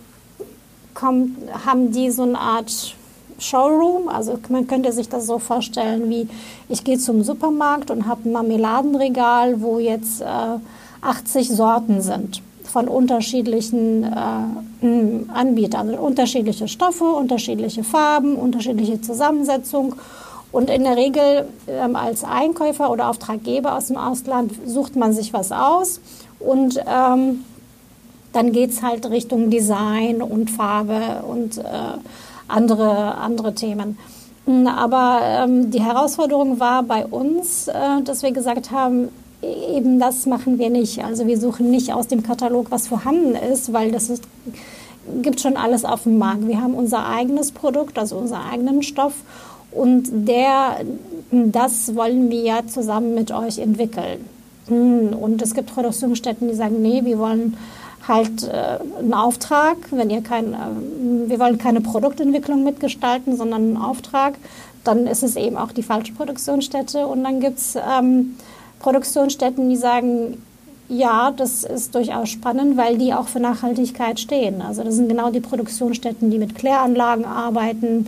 kommt, 0.94 1.36
haben 1.64 1.92
die 1.92 2.10
so 2.10 2.22
eine 2.22 2.38
Art 2.38 2.94
Showroom. 3.38 4.08
Also 4.08 4.38
man 4.48 4.66
könnte 4.66 4.92
sich 4.92 5.08
das 5.08 5.26
so 5.26 5.38
vorstellen, 5.38 6.08
wie 6.08 6.28
ich 6.68 6.84
gehe 6.84 6.98
zum 6.98 7.22
Supermarkt 7.22 7.90
und 7.90 8.06
habe 8.06 8.28
ein 8.28 8.32
Marmeladenregal, 8.32 9.60
wo 9.60 9.78
jetzt 9.78 10.22
äh, 10.22 10.58
80 11.02 11.50
Sorten 11.50 12.00
sind 12.00 12.42
von 12.64 12.88
unterschiedlichen 12.88 14.02
äh, 14.02 15.32
Anbietern. 15.32 15.90
Also 15.90 16.02
unterschiedliche 16.02 16.68
Stoffe, 16.68 17.04
unterschiedliche 17.04 17.84
Farben, 17.84 18.36
unterschiedliche 18.36 19.00
Zusammensetzung. 19.00 19.94
Und 20.56 20.70
in 20.70 20.84
der 20.84 20.96
Regel 20.96 21.46
ähm, 21.68 21.96
als 21.96 22.24
Einkäufer 22.24 22.90
oder 22.90 23.10
Auftraggeber 23.10 23.76
aus 23.76 23.88
dem 23.88 23.98
Ausland 23.98 24.52
sucht 24.64 24.96
man 24.96 25.12
sich 25.12 25.34
was 25.34 25.52
aus 25.52 26.00
und 26.40 26.78
ähm, 26.78 27.44
dann 28.32 28.52
geht 28.52 28.70
es 28.70 28.82
halt 28.82 29.04
Richtung 29.10 29.50
Design 29.50 30.22
und 30.22 30.50
Farbe 30.50 31.22
und 31.28 31.58
äh, 31.58 31.62
andere, 32.48 33.16
andere 33.16 33.54
Themen. 33.54 33.98
Hm, 34.46 34.66
aber 34.66 35.20
ähm, 35.22 35.70
die 35.70 35.82
Herausforderung 35.82 36.58
war 36.58 36.82
bei 36.84 37.04
uns, 37.04 37.68
äh, 37.68 38.00
dass 38.02 38.22
wir 38.22 38.32
gesagt 38.32 38.70
haben, 38.70 39.10
e-, 39.42 39.76
eben 39.76 40.00
das 40.00 40.24
machen 40.24 40.58
wir 40.58 40.70
nicht. 40.70 41.04
Also 41.04 41.26
wir 41.26 41.38
suchen 41.38 41.70
nicht 41.70 41.92
aus 41.92 42.06
dem 42.06 42.22
Katalog, 42.22 42.70
was 42.70 42.88
vorhanden 42.88 43.34
ist, 43.34 43.74
weil 43.74 43.92
das 43.92 44.08
ist, 44.08 44.24
gibt 45.20 45.38
schon 45.38 45.58
alles 45.58 45.84
auf 45.84 46.04
dem 46.04 46.16
Markt. 46.16 46.48
Wir 46.48 46.62
haben 46.62 46.72
unser 46.72 47.06
eigenes 47.06 47.52
Produkt, 47.52 47.98
also 47.98 48.16
unseren 48.16 48.40
eigenen 48.40 48.82
Stoff 48.82 49.12
und 49.76 50.04
der, 50.28 50.80
das 51.30 51.94
wollen 51.94 52.30
wir 52.30 52.40
ja 52.40 52.66
zusammen 52.66 53.14
mit 53.14 53.32
euch 53.32 53.58
entwickeln. 53.58 54.24
Hm, 54.68 55.12
und 55.12 55.42
es 55.42 55.54
gibt 55.54 55.72
Produktionsstätten, 55.72 56.48
die 56.48 56.54
sagen, 56.54 56.82
nee, 56.82 57.04
wir 57.04 57.18
wollen 57.18 57.56
halt 58.06 58.44
äh, 58.44 58.78
einen 58.98 59.14
Auftrag, 59.14 59.76
wenn 59.90 60.10
ihr 60.10 60.22
kein, 60.22 60.54
äh, 60.54 61.28
wir 61.28 61.38
wollen 61.38 61.58
keine 61.58 61.80
Produktentwicklung 61.80 62.64
mitgestalten, 62.64 63.36
sondern 63.36 63.62
einen 63.62 63.76
Auftrag, 63.76 64.34
dann 64.84 65.06
ist 65.06 65.22
es 65.22 65.36
eben 65.36 65.56
auch 65.56 65.72
die 65.72 65.82
falsche 65.82 66.12
Produktionsstätte. 66.12 67.06
Und 67.06 67.24
dann 67.24 67.40
gibt 67.40 67.58
es 67.58 67.76
ähm, 67.76 68.36
Produktionsstätten, 68.78 69.68
die 69.68 69.76
sagen, 69.76 70.42
ja, 70.88 71.32
das 71.36 71.64
ist 71.64 71.94
durchaus 71.96 72.28
spannend, 72.28 72.76
weil 72.76 72.96
die 72.96 73.12
auch 73.12 73.26
für 73.26 73.40
Nachhaltigkeit 73.40 74.20
stehen. 74.20 74.62
Also 74.62 74.84
das 74.84 74.94
sind 74.94 75.08
genau 75.08 75.30
die 75.30 75.40
Produktionsstätten, 75.40 76.30
die 76.30 76.38
mit 76.38 76.54
Kläranlagen 76.54 77.24
arbeiten 77.24 78.06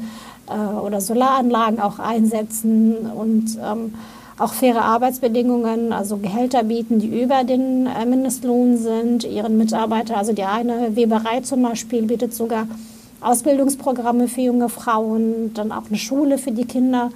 oder 0.51 1.01
Solaranlagen 1.01 1.81
auch 1.81 1.99
einsetzen 1.99 2.97
und 3.11 3.59
ähm, 3.63 3.95
auch 4.39 4.53
faire 4.55 4.83
Arbeitsbedingungen, 4.83 5.93
also 5.93 6.19
Gehälter 6.19 6.63
bieten, 6.65 7.01
die 7.01 7.23
über 7.23 7.45
den 7.45 7.87
äh, 7.87 8.07
Mindestlohn 8.07 8.77
sind, 8.79 9.25
ihren 9.25 9.59
Mitarbeitern. 9.59 10.17
Also 10.17 10.33
die 10.33 10.45
eine 10.45 10.95
Weberei 10.95 11.41
zum 11.41 11.63
Beispiel 11.63 12.03
bietet 12.03 12.35
sogar 12.35 12.67
Ausbildungsprogramme 13.21 14.29
für 14.29 14.43
junge 14.43 14.69
Frauen, 14.69 15.53
dann 15.55 15.73
auch 15.73 15.89
eine 15.89 15.99
Schule 15.99 16.39
für 16.39 16.53
die 16.53 16.67
Kinder 16.67 17.11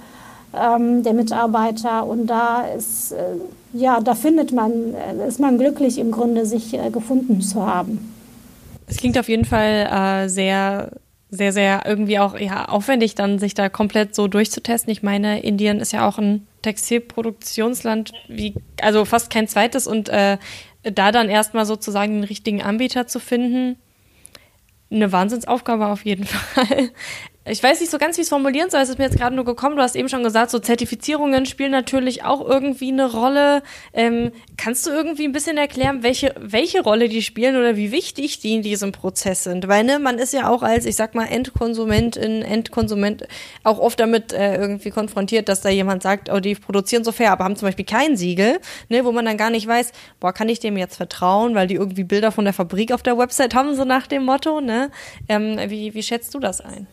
ähm, 0.53 1.03
der 1.03 1.13
Mitarbeiter. 1.13 2.05
Und 2.05 2.27
da 2.27 2.63
ist, 2.63 3.13
äh, 3.13 3.23
ja, 3.73 4.01
da 4.01 4.15
findet 4.15 4.51
man, 4.51 4.93
äh, 4.93 5.27
ist 5.27 5.39
man 5.39 5.57
glücklich 5.57 5.97
im 5.99 6.11
Grunde, 6.11 6.45
sich 6.45 6.73
äh, 6.73 6.89
gefunden 6.89 7.41
zu 7.41 7.65
haben. 7.65 8.13
Es 8.87 8.97
klingt 8.97 9.17
auf 9.17 9.29
jeden 9.29 9.45
Fall 9.45 10.25
äh, 10.25 10.29
sehr 10.29 10.91
sehr, 11.33 11.51
sehr 11.51 11.83
irgendwie 11.85 12.19
auch 12.19 12.37
ja, 12.37 12.65
aufwendig, 12.65 13.15
dann 13.15 13.39
sich 13.39 13.55
da 13.55 13.67
komplett 13.67 14.13
so 14.13 14.27
durchzutesten. 14.27 14.91
Ich 14.91 15.01
meine, 15.01 15.41
Indien 15.41 15.79
ist 15.79 15.91
ja 15.91 16.07
auch 16.07 16.19
ein 16.19 16.47
Textilproduktionsland, 16.61 18.11
wie, 18.27 18.53
also 18.79 19.03
fast 19.03 19.31
kein 19.31 19.47
zweites 19.47 19.87
und 19.87 20.09
äh, 20.09 20.37
da 20.83 21.11
dann 21.11 21.29
erstmal 21.29 21.65
sozusagen 21.65 22.13
den 22.13 22.23
richtigen 22.23 22.61
Anbieter 22.61 23.07
zu 23.07 23.19
finden, 23.19 23.77
eine 24.91 25.11
Wahnsinnsaufgabe 25.11 25.87
auf 25.87 26.05
jeden 26.05 26.25
Fall 26.25 26.91
ich 27.45 27.61
weiß 27.61 27.81
nicht 27.81 27.91
so 27.91 27.97
ganz, 27.97 28.15
wie 28.15 28.21
ich 28.21 28.25
es 28.25 28.29
formulieren 28.29 28.69
soll. 28.69 28.79
Es 28.79 28.87
ist 28.87 28.97
mir 28.97 29.03
jetzt 29.03 29.17
gerade 29.17 29.35
nur 29.35 29.43
gekommen. 29.43 29.75
Du 29.75 29.81
hast 29.81 29.97
eben 29.97 30.07
schon 30.07 30.23
gesagt, 30.23 30.49
so 30.49 30.59
Zertifizierungen 30.59 31.45
spielen 31.45 31.71
natürlich 31.71 32.23
auch 32.23 32.47
irgendwie 32.47 32.89
eine 32.89 33.11
Rolle. 33.11 33.63
Ähm, 33.91 34.31
kannst 34.55 34.87
du 34.87 34.91
irgendwie 34.91 35.25
ein 35.25 35.33
bisschen 35.33 35.57
erklären, 35.57 36.03
welche, 36.03 36.33
welche 36.39 36.81
Rolle 36.81 37.09
die 37.09 37.21
spielen 37.21 37.57
oder 37.57 37.75
wie 37.75 37.91
wichtig 37.91 38.39
die 38.39 38.53
in 38.53 38.61
diesem 38.61 38.93
Prozess 38.93 39.43
sind? 39.43 39.67
Weil, 39.67 39.83
ne, 39.83 39.99
man 39.99 40.19
ist 40.19 40.33
ja 40.33 40.49
auch 40.49 40.63
als, 40.63 40.85
ich 40.85 40.95
sag 40.95 41.15
mal, 41.15 41.25
Endkonsumentin, 41.25 42.43
Endkonsument 42.43 43.27
auch 43.63 43.79
oft 43.79 43.99
damit 43.99 44.31
äh, 44.31 44.55
irgendwie 44.55 44.91
konfrontiert, 44.91 45.49
dass 45.49 45.59
da 45.59 45.67
jemand 45.67 46.01
sagt, 46.01 46.29
oh, 46.31 46.39
die 46.39 46.55
produzieren 46.55 47.03
so 47.03 47.11
fair, 47.11 47.33
aber 47.33 47.43
haben 47.43 47.57
zum 47.57 47.67
Beispiel 47.67 47.85
kein 47.85 48.15
Siegel, 48.15 48.59
ne, 48.87 49.03
wo 49.03 49.11
man 49.11 49.25
dann 49.25 49.35
gar 49.35 49.49
nicht 49.49 49.67
weiß, 49.67 49.91
boah, 50.21 50.31
kann 50.31 50.47
ich 50.47 50.61
dem 50.61 50.77
jetzt 50.77 50.95
vertrauen, 50.95 51.55
weil 51.55 51.67
die 51.67 51.75
irgendwie 51.75 52.05
Bilder 52.05 52.31
von 52.31 52.45
der 52.45 52.53
Fabrik 52.53 52.93
auf 52.93 53.03
der 53.03 53.17
Website 53.17 53.53
haben, 53.53 53.75
so 53.75 53.83
nach 53.83 54.07
dem 54.07 54.23
Motto, 54.23 54.61
ne? 54.61 54.91
Ähm, 55.27 55.57
wie, 55.67 55.93
wie 55.93 56.03
schätzt 56.03 56.33
du 56.33 56.39
das 56.39 56.61
ein? 56.61 56.87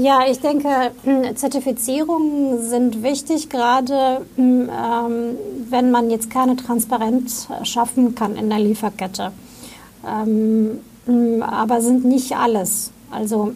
Ja, 0.00 0.20
ich 0.30 0.38
denke, 0.38 0.92
hm, 1.02 1.34
Zertifizierungen 1.34 2.62
sind 2.62 3.02
wichtig, 3.02 3.48
gerade 3.48 4.24
hm, 4.36 4.70
ähm, 4.70 5.36
wenn 5.70 5.90
man 5.90 6.08
jetzt 6.08 6.30
keine 6.30 6.54
Transparenz 6.54 7.48
schaffen 7.64 8.14
kann 8.14 8.36
in 8.36 8.48
der 8.48 8.60
Lieferkette. 8.60 9.32
Ähm, 10.06 10.78
hm, 11.06 11.42
aber 11.42 11.80
sind 11.80 12.04
nicht 12.04 12.36
alles. 12.36 12.92
Also 13.10 13.54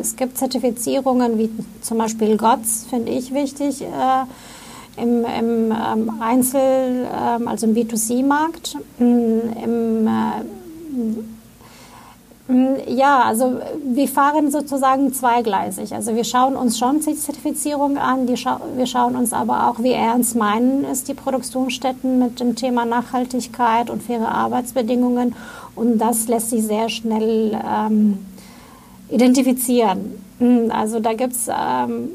es 0.00 0.16
gibt 0.16 0.38
Zertifizierungen 0.38 1.38
wie 1.38 1.50
zum 1.82 1.98
Beispiel 1.98 2.36
GOTS, 2.36 2.86
finde 2.90 3.12
ich 3.12 3.32
wichtig, 3.32 3.82
äh, 3.82 5.00
im, 5.00 5.24
im 5.24 5.72
ähm, 5.72 6.10
Einzel-, 6.20 7.06
ähm, 7.16 7.46
also 7.46 7.68
im 7.68 7.74
B2C-Markt. 7.76 8.76
Im 8.98 10.08
äh, 10.08 11.39
ja, 12.86 13.22
also 13.22 13.60
wir 13.84 14.08
fahren 14.08 14.50
sozusagen 14.50 15.12
zweigleisig. 15.12 15.94
Also 15.94 16.14
wir 16.14 16.24
schauen 16.24 16.56
uns 16.56 16.78
schon 16.78 17.00
die 17.00 17.14
Zertifizierung 17.14 17.96
an, 17.98 18.34
scha 18.36 18.60
wir 18.76 18.86
schauen 18.86 19.14
uns 19.14 19.32
aber 19.32 19.68
auch, 19.68 19.82
wie 19.82 19.92
ernst 19.92 20.36
meinen 20.36 20.84
es 20.84 21.04
die 21.04 21.14
Produktionsstätten 21.14 22.18
mit 22.18 22.40
dem 22.40 22.56
Thema 22.56 22.84
Nachhaltigkeit 22.84 23.90
und 23.90 24.02
faire 24.02 24.28
Arbeitsbedingungen. 24.28 25.34
Und 25.76 25.98
das 25.98 26.28
lässt 26.28 26.50
sich 26.50 26.64
sehr 26.64 26.88
schnell 26.88 27.60
ähm, 27.64 28.18
identifizieren. 29.10 30.20
Mm, 30.38 30.70
also 30.70 30.98
da 30.98 31.12
gibt 31.12 31.34
es, 31.34 31.48
ähm, 31.48 32.08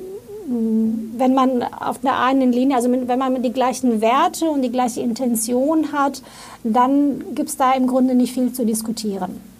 mm, 0.48 1.13
wenn 1.17 1.34
man 1.34 1.63
auf 1.63 2.04
einer 2.04 2.19
einen 2.19 2.52
Linie, 2.52 2.76
also 2.76 2.91
wenn 2.91 3.19
man 3.19 3.41
die 3.41 3.54
gleichen 3.54 4.02
Werte 4.02 4.50
und 4.50 4.63
die 4.63 4.71
gleiche 4.71 5.02
Intention 5.02 5.93
hat, 5.93 6.21
dann 6.63 7.24
gibt 7.34 7.50
es 7.50 7.58
da 7.58 7.74
im 7.74 7.88
Grunde 7.88 8.15
nicht 8.15 8.34
viel 8.34 8.52
zu 8.52 8.65
diskutieren. 8.65 9.55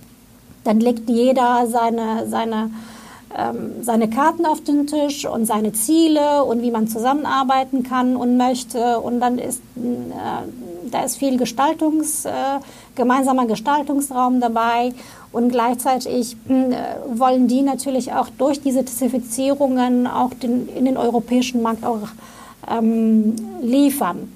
Dann 0.66 0.82
legt 0.82 1.10
jeder 1.10 1.68
seine, 1.68 2.28
seine, 2.28 2.72
ähm, 3.38 3.82
seine 3.82 4.10
Karten 4.10 4.46
auf 4.46 4.62
den 4.62 4.88
Tisch 4.88 5.26
und 5.26 5.46
seine 5.46 5.72
Ziele 5.72 6.44
und 6.44 6.62
wie 6.62 6.72
man 6.72 6.90
zusammenarbeiten 6.90 7.84
kann 7.84 8.18
und 8.18 8.36
möchte. 8.36 9.00
Und 9.00 9.22
dann 9.22 9.38
ist, 9.38 9.62
äh, 9.78 10.90
da 10.92 11.04
ist 11.04 11.18
viel 11.18 11.38
Gestaltungs, 11.38 12.26
äh, 12.26 12.32
gemeinsamer 12.96 13.46
Gestaltungsraum 13.46 14.42
dabei. 14.42 14.94
Und 15.32 15.50
gleichzeitig 15.50 16.36
äh, 16.50 16.76
wollen 17.14 17.48
die 17.48 17.62
natürlich 17.62 18.12
auch 18.12 18.30
durch 18.38 18.60
diese 18.62 18.84
Zertifizierungen 18.86 20.08
auch 20.08 20.34
den, 20.34 20.68
in 20.70 20.86
den 20.86 20.98
europäischen 20.98 21.62
Markt 21.62 21.86
auch 21.86 22.08
ähm, 22.70 23.36
liefern. 23.62 24.35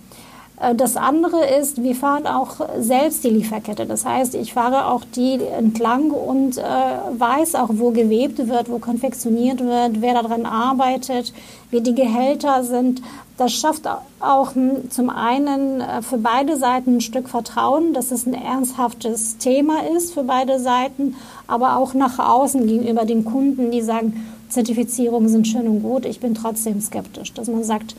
Äh, 0.60 0.76
das 0.76 0.98
andere 0.98 1.46
ist, 1.60 1.82
wir 1.82 1.96
fahren 1.96 2.28
auch 2.28 2.58
selbst 2.80 3.24
die 3.24 3.30
Lieferkette. 3.30 3.86
Das 3.86 4.06
heißt, 4.06 4.36
ich 4.36 4.54
fahre 4.54 4.86
auch 4.86 5.04
die 5.16 5.40
entlang 5.44 6.12
und 6.12 6.58
äh, 6.58 6.62
weiß 6.62 7.56
auch, 7.56 7.70
wo 7.72 7.92
gewebt 7.92 8.48
wird, 8.48 8.70
wo 8.70 8.80
konfektioniert 8.80 9.60
wird, 9.60 10.02
wer 10.02 10.14
daran 10.14 10.46
arbeitet, 10.46 11.34
wie 11.72 11.82
die 11.82 11.96
Gehälter 11.96 12.64
sind. 12.64 13.02
Das 13.38 13.54
schafft 13.54 13.88
auch 14.20 14.56
hm, 14.56 14.92
zum 14.92 15.10
einen 15.10 15.82
äh, 15.82 16.02
für 16.02 16.18
beide 16.18 16.58
Seiten 16.58 16.98
ein 16.98 17.02
Stück 17.02 17.30
Vertrauen, 17.30 17.94
dass 17.94 18.12
es 18.12 18.26
ein 18.26 18.34
ernsthaftes 18.34 19.38
Thema 19.38 19.88
ist 19.96 20.14
für 20.14 20.24
beide 20.24 20.60
Seiten, 20.60 21.16
aber 21.48 21.78
auch 21.78 21.94
nach 21.94 22.20
außen 22.20 22.68
gegenüber 22.68 23.06
den 23.06 23.24
Kunden, 23.24 23.72
die 23.72 23.82
sagen, 23.82 24.26
Zertifizierungen 24.50 25.30
sind 25.30 25.48
schön 25.48 25.68
und 25.68 25.84
gut, 25.84 26.06
ich 26.06 26.20
bin 26.20 26.34
trotzdem 26.34 26.82
skeptisch. 26.82 27.34
Dass 27.34 27.48
man 27.48 27.64
sagt, 27.64 27.96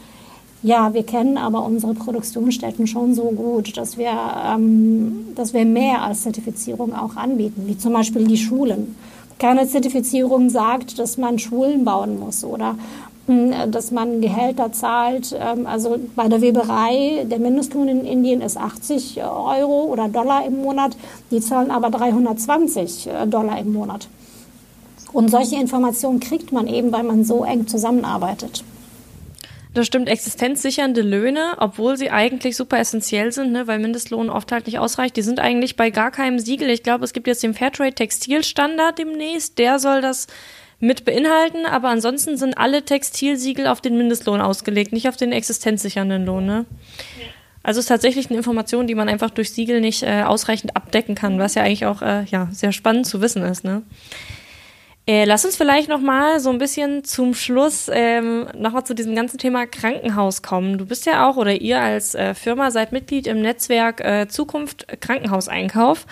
ja, 0.63 0.93
wir 0.93 1.05
kennen 1.05 1.39
aber 1.39 1.65
unsere 1.65 1.95
Produktionsstätten 1.95 2.87
schon 2.87 3.15
so 3.15 3.31
gut, 3.31 3.77
dass 3.77 3.97
wir, 3.97 4.13
ähm, 4.47 5.29
dass 5.35 5.55
wir 5.55 5.65
mehr 5.65 6.03
als 6.03 6.23
Zertifizierung 6.23 6.95
auch 6.95 7.17
anbieten, 7.17 7.63
wie 7.67 7.79
zum 7.79 7.95
Beispiel 7.95 8.27
die 8.27 8.37
Schulen. 8.37 8.97
Keine 9.39 9.67
Zertifizierung 9.67 10.51
sagt, 10.51 10.99
dass 10.99 11.17
man 11.17 11.39
Schulen 11.39 11.85
bauen 11.85 12.21
muss 12.21 12.45
oder 12.45 12.77
hm, 13.27 13.71
dass 13.71 13.91
man 13.91 14.21
Gehälter 14.21 14.71
zahlt. 14.73 15.35
Ähm, 15.39 15.67
also 15.67 15.99
bei 16.15 16.29
der 16.29 16.43
Weberei, 16.43 17.25
der 17.25 17.39
Mindestlohn 17.39 17.89
in 17.89 18.05
Indien 18.05 18.43
ist 18.43 18.59
80 18.59 19.23
Euro 19.23 19.85
oder 19.85 20.09
Dollar 20.09 20.45
im 20.45 20.61
Monat, 20.61 20.95
die 21.31 21.41
zahlen 21.41 21.71
aber 21.71 21.91
320 21.91 23.07
äh, 23.07 23.27
Dollar 23.27 23.59
im 23.59 23.73
Monat. 23.73 24.09
Und 25.13 25.31
solche 25.31 25.57
Informationen 25.57 26.21
kriegt 26.21 26.53
man 26.53 26.67
eben, 26.67 26.93
weil 26.93 27.03
man 27.03 27.25
so 27.25 27.45
eng 27.45 27.67
zusammenarbeitet. 27.67 28.63
Das 29.73 29.87
stimmt, 29.87 30.09
existenzsichernde 30.09 31.03
Löhne, 31.03 31.55
obwohl 31.59 31.97
sie 31.97 32.11
eigentlich 32.11 32.57
super 32.57 32.79
essentiell 32.79 33.31
sind, 33.31 33.53
ne, 33.53 33.69
weil 33.69 33.79
Mindestlohn 33.79 34.29
oft 34.29 34.51
halt 34.51 34.67
nicht 34.67 34.81
ausreicht, 34.81 35.17
die 35.17 35.23
sind 35.23 35.39
eigentlich 35.39 35.77
bei 35.77 35.91
gar 35.91 36.11
keinem 36.11 36.41
Siegel. 36.41 36.71
Ich 36.71 36.83
glaube, 36.83 37.05
es 37.05 37.13
gibt 37.13 37.29
jetzt 37.29 37.43
den 37.45 37.55
Fairtrade 37.55 37.95
Textilstandard 37.95 38.99
demnächst, 38.99 39.59
der 39.59 39.79
soll 39.79 40.01
das 40.01 40.27
mit 40.81 41.05
beinhalten, 41.05 41.67
aber 41.67 41.89
ansonsten 41.89 42.37
sind 42.37 42.59
alle 42.59 42.85
Textilsiegel 42.85 43.67
auf 43.69 43.81
den 43.81 43.97
Mindestlohn 43.97 44.41
ausgelegt, 44.41 44.93
nicht 44.93 45.09
auf 45.09 45.17
den 45.17 45.31
existenzsichernden 45.31 46.25
Lohn. 46.25 46.47
Ne? 46.47 46.65
Also 47.63 47.79
es 47.79 47.85
ist 47.85 47.89
tatsächlich 47.89 48.31
eine 48.31 48.39
Information, 48.39 48.87
die 48.87 48.95
man 48.95 49.09
einfach 49.09 49.31
durch 49.31 49.53
Siegel 49.53 49.81
nicht 49.81 50.03
äh, 50.03 50.23
ausreichend 50.23 50.75
abdecken 50.75 51.15
kann, 51.15 51.39
was 51.39 51.55
ja 51.55 51.63
eigentlich 51.63 51.87
auch 51.87 52.03
äh, 52.03 52.25
ja, 52.25 52.49
sehr 52.51 52.73
spannend 52.73 53.07
zu 53.07 53.21
wissen 53.21 53.43
ist. 53.43 53.63
Ne? 53.63 53.83
Äh, 55.07 55.25
lass 55.25 55.45
uns 55.45 55.57
vielleicht 55.57 55.89
noch 55.89 56.01
mal 56.01 56.41
so 56.41 56.51
ein 56.51 56.59
bisschen 56.59 57.05
zum 57.05 57.35
Schluss 57.35 57.91
ähm, 57.93 58.47
noch 58.55 58.73
mal 58.73 58.85
zu 58.85 58.95
diesem 58.95 59.15
ganzen 59.15 59.39
Thema 59.39 59.67
Krankenhaus 59.67 60.43
kommen. 60.43 60.79
Du 60.79 60.87
bist 60.87 61.07
ja 61.07 61.29
auch 61.29 61.37
oder 61.37 61.55
ihr 61.61 61.81
als 61.81 62.15
äh, 62.15 62.35
Firma 62.35 62.71
seid 62.71 62.93
Mitglied 62.93 63.27
im 63.27 63.41
Netzwerk 63.41 64.01
äh, 64.01 64.29
Zukunft 64.29 64.87
Krankenhauseinkauf. 65.01 66.07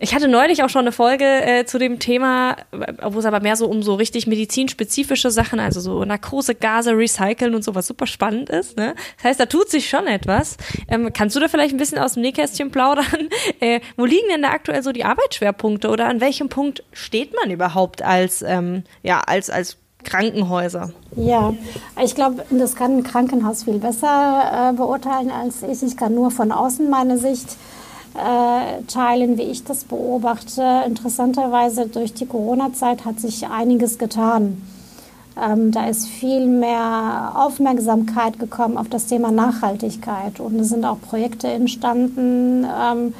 Ich 0.00 0.14
hatte 0.14 0.28
neulich 0.28 0.62
auch 0.62 0.68
schon 0.68 0.82
eine 0.82 0.92
Folge 0.92 1.24
äh, 1.24 1.64
zu 1.64 1.78
dem 1.78 1.98
Thema, 1.98 2.56
wo 3.02 3.18
es 3.18 3.24
aber 3.24 3.40
mehr 3.40 3.56
so 3.56 3.66
um 3.66 3.82
so 3.82 3.94
richtig 3.94 4.26
medizinspezifische 4.26 5.30
Sachen, 5.30 5.60
also 5.60 5.80
so 5.80 6.04
Narkose, 6.04 6.54
Gase, 6.54 6.96
Recyceln 6.96 7.54
und 7.54 7.62
so, 7.62 7.74
was 7.74 7.86
super 7.86 8.06
spannend 8.06 8.50
ist. 8.50 8.76
Ne? 8.76 8.94
Das 9.16 9.24
heißt, 9.24 9.40
da 9.40 9.46
tut 9.46 9.70
sich 9.70 9.88
schon 9.88 10.06
etwas. 10.06 10.56
Ähm, 10.88 11.12
kannst 11.12 11.36
du 11.36 11.40
da 11.40 11.48
vielleicht 11.48 11.74
ein 11.74 11.78
bisschen 11.78 11.98
aus 11.98 12.14
dem 12.14 12.22
Nähkästchen 12.22 12.70
plaudern? 12.70 13.06
Äh, 13.60 13.80
wo 13.96 14.04
liegen 14.04 14.28
denn 14.30 14.42
da 14.42 14.50
aktuell 14.50 14.82
so 14.82 14.92
die 14.92 15.04
Arbeitsschwerpunkte 15.04 15.88
oder 15.88 16.06
an 16.08 16.20
welchem 16.20 16.48
Punkt 16.48 16.82
steht 16.92 17.34
man 17.34 17.50
überhaupt 17.50 18.02
als, 18.02 18.42
ähm, 18.42 18.82
ja, 19.02 19.20
als, 19.20 19.50
als 19.50 19.78
Krankenhäuser? 20.06 20.90
Ja, 21.16 21.54
ich 22.02 22.14
glaube, 22.14 22.44
das 22.50 22.74
kann 22.74 22.98
ein 22.98 23.02
Krankenhaus 23.02 23.64
viel 23.64 23.78
besser 23.78 24.70
äh, 24.70 24.76
beurteilen 24.76 25.30
als 25.30 25.62
ich. 25.62 25.82
Ich 25.82 25.96
kann 25.96 26.14
nur 26.14 26.30
von 26.30 26.52
außen 26.52 26.88
meine 26.88 27.18
Sicht 27.18 27.56
äh, 28.16 28.82
teilen, 28.84 29.38
wie 29.38 29.42
ich 29.42 29.64
das 29.64 29.84
beobachte. 29.84 30.82
Interessanterweise 30.86 31.86
durch 31.86 32.14
die 32.14 32.26
Corona-Zeit 32.26 33.04
hat 33.04 33.20
sich 33.20 33.46
einiges 33.48 33.98
getan. 33.98 34.62
Ähm, 35.40 35.70
da 35.70 35.86
ist 35.86 36.08
viel 36.08 36.46
mehr 36.46 37.32
Aufmerksamkeit 37.34 38.38
gekommen 38.38 38.78
auf 38.78 38.88
das 38.88 39.06
Thema 39.06 39.30
Nachhaltigkeit 39.30 40.40
und 40.40 40.58
es 40.58 40.70
sind 40.70 40.84
auch 40.86 41.00
Projekte 41.00 41.48
entstanden, 41.48 42.64
ähm, 42.64 43.12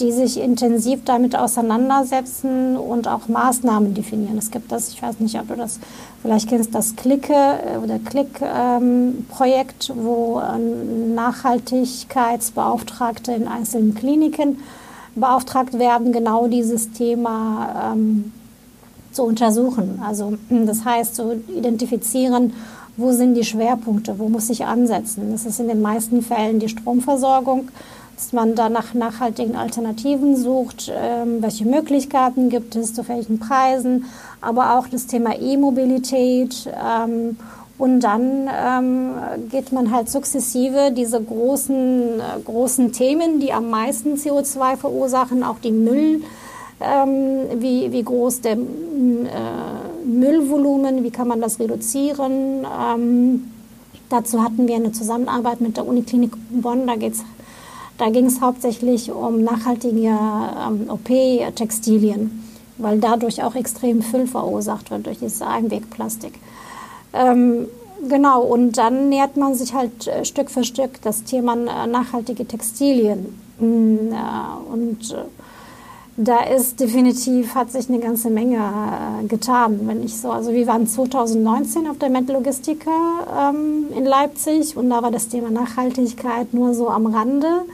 die 0.00 0.12
sich 0.12 0.38
intensiv 0.38 1.00
damit 1.04 1.36
auseinandersetzen 1.36 2.76
und 2.76 3.08
auch 3.08 3.28
Maßnahmen 3.28 3.94
definieren. 3.94 4.36
Es 4.36 4.50
gibt 4.50 4.70
das, 4.70 4.90
ich 4.90 5.02
weiß 5.02 5.20
nicht, 5.20 5.40
ob 5.40 5.48
du 5.48 5.56
das 5.56 5.80
vielleicht 6.22 6.48
kennst, 6.48 6.74
das 6.74 6.96
Klicke 6.96 7.32
äh, 7.32 7.78
oder 7.82 7.98
Klick-Projekt, 7.98 9.88
ähm, 9.90 9.96
wo 10.04 10.42
Nachhaltigkeitsbeauftragte 11.14 13.32
in 13.32 13.48
einzelnen 13.48 13.94
Kliniken 13.94 14.58
beauftragt 15.14 15.78
werden, 15.78 16.12
genau 16.12 16.46
dieses 16.46 16.92
Thema 16.92 17.94
ähm, 17.94 18.32
zu 19.12 19.22
untersuchen. 19.24 20.02
Also 20.04 20.34
das 20.50 20.84
heißt, 20.84 21.16
zu 21.16 21.40
identifizieren, 21.48 22.52
wo 22.96 23.12
sind 23.12 23.34
die 23.34 23.44
Schwerpunkte, 23.44 24.18
wo 24.18 24.28
muss 24.28 24.50
ich 24.50 24.64
ansetzen. 24.64 25.32
Das 25.32 25.44
ist 25.44 25.60
in 25.60 25.68
den 25.68 25.82
meisten 25.82 26.22
Fällen 26.22 26.60
die 26.60 26.68
Stromversorgung, 26.68 27.68
dass 28.16 28.32
man 28.32 28.54
da 28.54 28.68
nach 28.68 28.94
nachhaltigen 28.94 29.56
Alternativen 29.56 30.36
sucht, 30.36 30.90
ähm, 30.92 31.42
welche 31.42 31.66
Möglichkeiten 31.66 32.48
gibt 32.48 32.74
es, 32.74 32.94
zu 32.94 33.06
welchen 33.08 33.38
Preisen, 33.38 34.06
aber 34.40 34.78
auch 34.78 34.88
das 34.88 35.06
Thema 35.06 35.38
E-Mobilität. 35.38 36.66
Ähm, 36.66 37.36
und 37.78 38.00
dann 38.00 38.48
ähm, 38.50 39.12
geht 39.50 39.70
man 39.70 39.90
halt 39.90 40.08
sukzessive 40.08 40.92
diese 40.92 41.22
großen, 41.22 42.20
äh, 42.20 42.40
großen 42.42 42.92
Themen, 42.92 43.38
die 43.38 43.52
am 43.52 43.68
meisten 43.68 44.14
CO2 44.14 44.76
verursachen, 44.76 45.44
auch 45.44 45.58
die 45.58 45.72
Müll 45.72 46.22
ähm, 46.80 47.60
wie, 47.60 47.90
wie 47.92 48.02
groß 48.02 48.40
der 48.42 48.52
äh, 48.52 48.56
Müllvolumen, 50.04 51.04
wie 51.04 51.10
kann 51.10 51.28
man 51.28 51.40
das 51.40 51.58
reduzieren. 51.58 52.64
Ähm, 52.64 53.50
dazu 54.08 54.42
hatten 54.42 54.68
wir 54.68 54.76
eine 54.76 54.92
Zusammenarbeit 54.92 55.60
mit 55.60 55.76
der 55.76 55.86
Uniklinik 55.86 56.32
Bonn. 56.50 56.86
Da, 56.86 56.96
geht's, 56.96 57.24
da 57.98 58.10
ging 58.10 58.26
es 58.26 58.40
hauptsächlich 58.40 59.10
um 59.10 59.42
nachhaltige 59.42 60.08
ähm, 60.08 60.88
OP-Textilien, 60.88 62.42
weil 62.78 62.98
dadurch 62.98 63.42
auch 63.42 63.54
extrem 63.54 64.02
Füll 64.02 64.26
verursacht 64.26 64.90
wird 64.90 65.06
durch 65.06 65.18
dieses 65.18 65.40
Einwegplastik. 65.42 66.34
Ähm, 67.14 67.68
genau, 68.08 68.42
und 68.42 68.76
dann 68.76 69.08
nähert 69.08 69.36
man 69.36 69.54
sich 69.54 69.72
halt 69.72 70.06
äh, 70.06 70.24
Stück 70.24 70.50
für 70.50 70.64
Stück 70.64 71.00
das 71.02 71.24
Thema 71.24 71.54
äh, 71.54 71.86
nachhaltige 71.86 72.46
Textilien. 72.46 73.38
Mm, 73.58 74.12
äh, 74.12 74.72
und 74.72 75.16
da 76.18 76.44
ist 76.44 76.80
definitiv, 76.80 77.54
hat 77.54 77.70
sich 77.70 77.90
eine 77.90 77.98
ganze 77.98 78.30
Menge 78.30 78.58
getan. 79.28 79.80
Wenn 79.82 80.02
ich 80.02 80.18
so, 80.18 80.30
also 80.30 80.50
wir 80.50 80.66
waren 80.66 80.86
2019 80.86 81.86
auf 81.86 81.98
der 81.98 82.08
Metalogistica 82.08 83.50
ähm, 83.50 83.88
in 83.94 84.06
Leipzig 84.06 84.78
und 84.78 84.88
da 84.88 85.02
war 85.02 85.10
das 85.10 85.28
Thema 85.28 85.50
Nachhaltigkeit 85.50 86.54
nur 86.54 86.72
so 86.72 86.88
am 86.88 87.04
Rande. 87.04 87.66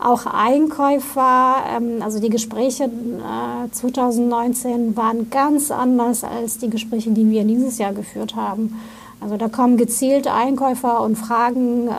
Auch 0.00 0.26
Einkäufer, 0.26 1.56
ähm, 1.76 2.02
also 2.02 2.20
die 2.20 2.30
Gespräche 2.30 2.84
äh, 2.84 3.70
2019 3.72 4.96
waren 4.96 5.28
ganz 5.28 5.70
anders 5.72 6.22
als 6.22 6.58
die 6.58 6.70
Gespräche, 6.70 7.10
die 7.10 7.28
wir 7.28 7.44
dieses 7.44 7.78
Jahr 7.78 7.92
geführt 7.92 8.36
haben. 8.36 8.78
Also 9.20 9.36
da 9.36 9.48
kommen 9.48 9.76
gezielt 9.76 10.28
Einkäufer 10.28 11.00
und 11.00 11.16
fragen 11.16 11.88
äh, 11.88 11.90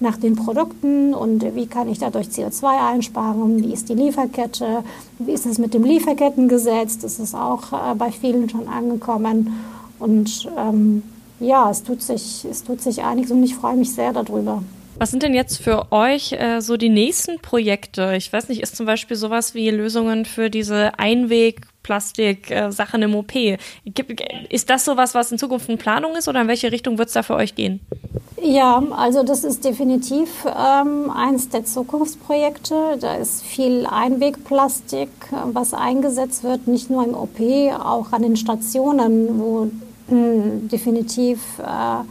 nach 0.00 0.16
den 0.16 0.36
Produkten 0.36 1.12
und 1.12 1.54
wie 1.54 1.66
kann 1.66 1.88
ich 1.88 1.98
dadurch 1.98 2.28
CO2 2.28 2.92
einsparen, 2.92 3.62
wie 3.62 3.74
ist 3.74 3.90
die 3.90 3.94
Lieferkette, 3.94 4.82
wie 5.18 5.32
ist 5.32 5.44
es 5.44 5.58
mit 5.58 5.74
dem 5.74 5.84
Lieferkettengesetz, 5.84 6.98
das 6.98 7.18
ist 7.18 7.34
auch 7.34 7.72
äh, 7.72 7.94
bei 7.94 8.10
vielen 8.10 8.48
schon 8.48 8.68
angekommen. 8.68 9.52
Und 9.98 10.48
ähm, 10.56 11.02
ja, 11.40 11.70
es 11.70 11.82
tut, 11.82 12.00
sich, 12.00 12.46
es 12.50 12.64
tut 12.64 12.80
sich 12.80 13.02
einiges 13.02 13.30
und 13.30 13.42
ich 13.42 13.54
freue 13.54 13.76
mich 13.76 13.92
sehr 13.92 14.14
darüber. 14.14 14.62
Was 14.98 15.10
sind 15.10 15.22
denn 15.22 15.34
jetzt 15.34 15.58
für 15.58 15.92
euch 15.92 16.32
äh, 16.32 16.60
so 16.60 16.78
die 16.78 16.88
nächsten 16.88 17.38
Projekte? 17.40 18.14
Ich 18.16 18.32
weiß 18.32 18.48
nicht, 18.48 18.62
ist 18.62 18.76
zum 18.76 18.86
Beispiel 18.86 19.16
sowas 19.16 19.54
wie 19.54 19.68
Lösungen 19.68 20.24
für 20.24 20.48
diese 20.48 20.98
Einwegplastik-Sachen 20.98 23.02
im 23.02 23.14
OP? 23.14 23.32
Ist 24.48 24.70
das 24.70 24.86
sowas, 24.86 25.14
was 25.14 25.30
in 25.30 25.38
Zukunft 25.38 25.68
in 25.68 25.76
Planung 25.76 26.16
ist 26.16 26.28
oder 26.28 26.40
in 26.40 26.48
welche 26.48 26.72
Richtung 26.72 26.96
wird 26.96 27.08
es 27.08 27.14
da 27.14 27.22
für 27.22 27.34
euch 27.34 27.54
gehen? 27.54 27.80
Ja, 28.42 28.82
also 28.90 29.22
das 29.22 29.44
ist 29.44 29.64
definitiv 29.64 30.46
ähm, 30.46 31.10
eins 31.10 31.50
der 31.50 31.66
Zukunftsprojekte. 31.66 32.96
Da 32.98 33.16
ist 33.16 33.42
viel 33.42 33.86
Einwegplastik, 33.86 35.10
was 35.52 35.74
eingesetzt 35.74 36.42
wird, 36.42 36.68
nicht 36.68 36.88
nur 36.88 37.04
im 37.04 37.14
OP, 37.14 37.38
auch 37.78 38.12
an 38.12 38.22
den 38.22 38.36
Stationen, 38.36 39.38
wo 39.38 39.70
mh, 40.08 40.10
hm, 40.10 40.68
definitiv 40.68 41.58
äh, 41.58 42.02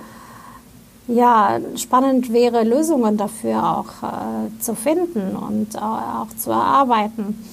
ja, 1.08 1.60
spannend 1.76 2.34
wäre, 2.34 2.64
Lösungen 2.64 3.18
dafür 3.18 3.78
auch 3.78 4.04
äh, 4.04 4.62
zu 4.62 4.76
finden 4.76 5.36
und 5.36 5.80
auch 5.82 6.28
zu 6.38 6.52
erarbeiten. 6.52 7.44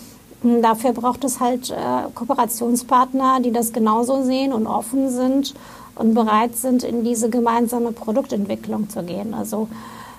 Und 0.43 0.63
dafür 0.63 0.93
braucht 0.93 1.25
es 1.25 1.39
halt 1.39 1.71
äh, 1.71 1.75
Kooperationspartner, 2.15 3.41
die 3.41 3.53
das 3.53 3.73
genauso 3.73 4.23
sehen 4.23 4.53
und 4.53 4.67
offen 4.67 5.09
sind 5.09 5.55
und 5.95 6.15
bereit 6.15 6.57
sind, 6.57 6.83
in 6.83 7.05
diese 7.05 7.31
gemeinsame 7.31 7.93
Produktentwicklung 7.93 8.89
zu 8.89 9.03
gehen. 9.03 9.35
Also 9.35 9.69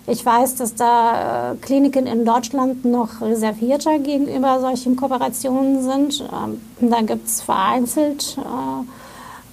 ich 0.06 0.26
weiß, 0.26 0.56
dass 0.56 0.76
da 0.76 1.52
äh, 1.52 1.56
Kliniken 1.56 2.08
in 2.08 2.26
Deutschland 2.26 2.86
noch 2.86 3.22
reservierter 3.22 4.00
gegenüber 4.00 4.60
solchen 4.60 4.96
Kooperationen 4.96 5.82
sind. 5.82 6.22
Ähm, 6.22 6.90
da 6.90 7.02
gibt 7.02 7.26
es 7.28 7.42
vereinzelt 7.42 8.38
äh, 8.38 8.84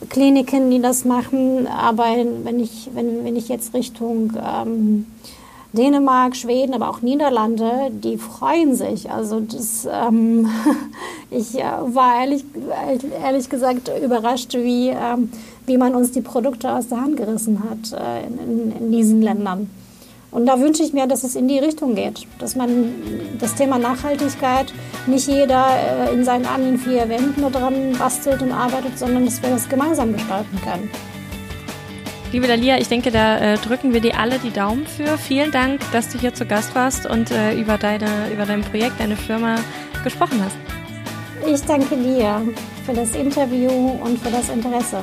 Kliniken, 0.09 0.71
die 0.71 0.81
das 0.81 1.05
machen. 1.05 1.67
Aber 1.67 2.05
wenn 2.45 2.59
ich, 2.61 2.91
wenn, 2.95 3.25
wenn 3.25 3.37
ich 3.37 3.49
jetzt 3.49 3.75
Richtung 3.75 4.33
ähm, 4.43 5.07
Dänemark, 5.73 6.35
Schweden, 6.35 6.75
aber 6.75 6.91
auch 6.91 7.01
Niederlande, 7.01 7.91
die 7.91 8.17
freuen 8.17 8.75
sich. 8.75 9.11
Also 9.11 9.41
das, 9.41 9.87
ähm, 9.91 10.49
ich 11.31 11.59
äh, 11.59 11.63
war 11.63 12.21
ehrlich, 12.21 12.45
ehrlich 13.23 13.49
gesagt 13.49 13.91
überrascht, 14.03 14.55
wie, 14.55 14.89
ähm, 14.89 15.31
wie 15.67 15.77
man 15.77 15.95
uns 15.95 16.11
die 16.11 16.23
Produkte 16.23 16.73
aus 16.73 16.89
der 16.89 17.01
Hand 17.01 17.17
gerissen 17.17 17.63
hat 17.69 17.93
äh, 17.93 18.27
in, 18.27 18.39
in, 18.39 18.73
in 18.77 18.93
diesen 18.93 19.23
Ländern. 19.23 19.71
Und 20.31 20.47
da 20.47 20.61
wünsche 20.61 20.83
ich 20.83 20.93
mir, 20.93 21.07
dass 21.07 21.25
es 21.25 21.35
in 21.35 21.49
die 21.49 21.59
Richtung 21.59 21.95
geht, 21.95 22.27
dass 22.39 22.55
man 22.55 22.93
das 23.41 23.55
Thema 23.57 23.79
Nachhaltigkeit 23.79 24.73
nicht 25.07 25.27
jeder 25.27 25.67
äh, 26.09 26.15
in 26.15 26.25
seinen 26.25 26.47
eigenen 26.47 26.79
vier 26.79 27.09
Wänden 27.09 27.51
dran 27.51 27.97
bastelt 27.99 28.41
und 28.43 28.53
arbeitet, 28.53 28.99
sondern 28.99 29.25
dass 29.25 29.43
wir 29.43 29.51
das 29.51 29.69
gemeinsam 29.69 30.13
gestalten 30.13 30.61
können. 30.63 30.91
Liebe 32.33 32.47
Dalia, 32.47 32.79
ich 32.79 32.87
denke, 32.87 33.11
da 33.11 33.39
äh, 33.39 33.59
drücken 33.59 33.93
wir 33.93 34.01
dir 34.01 34.17
alle 34.17 34.39
die 34.39 34.53
Daumen 34.53 34.87
für. 34.87 35.19
Vielen 35.19 35.51
Dank, 35.51 35.81
dass 35.91 36.11
du 36.11 36.19
hier 36.19 36.33
zu 36.33 36.47
Gast 36.47 36.77
warst 36.77 37.07
und 37.07 37.33
äh, 37.33 37.55
über, 37.55 37.77
deine, 37.77 38.31
über 38.33 38.47
dein 38.47 38.61
Projekt, 38.61 39.01
deine 39.01 39.17
Firma 39.17 39.57
gesprochen 40.05 40.41
hast. 40.45 40.57
Ich 41.45 41.61
danke 41.63 41.97
dir 41.97 42.41
für 42.87 42.93
das 42.93 43.17
Interview 43.17 43.71
und 44.01 44.17
für 44.21 44.31
das 44.31 44.49
Interesse. 44.49 45.03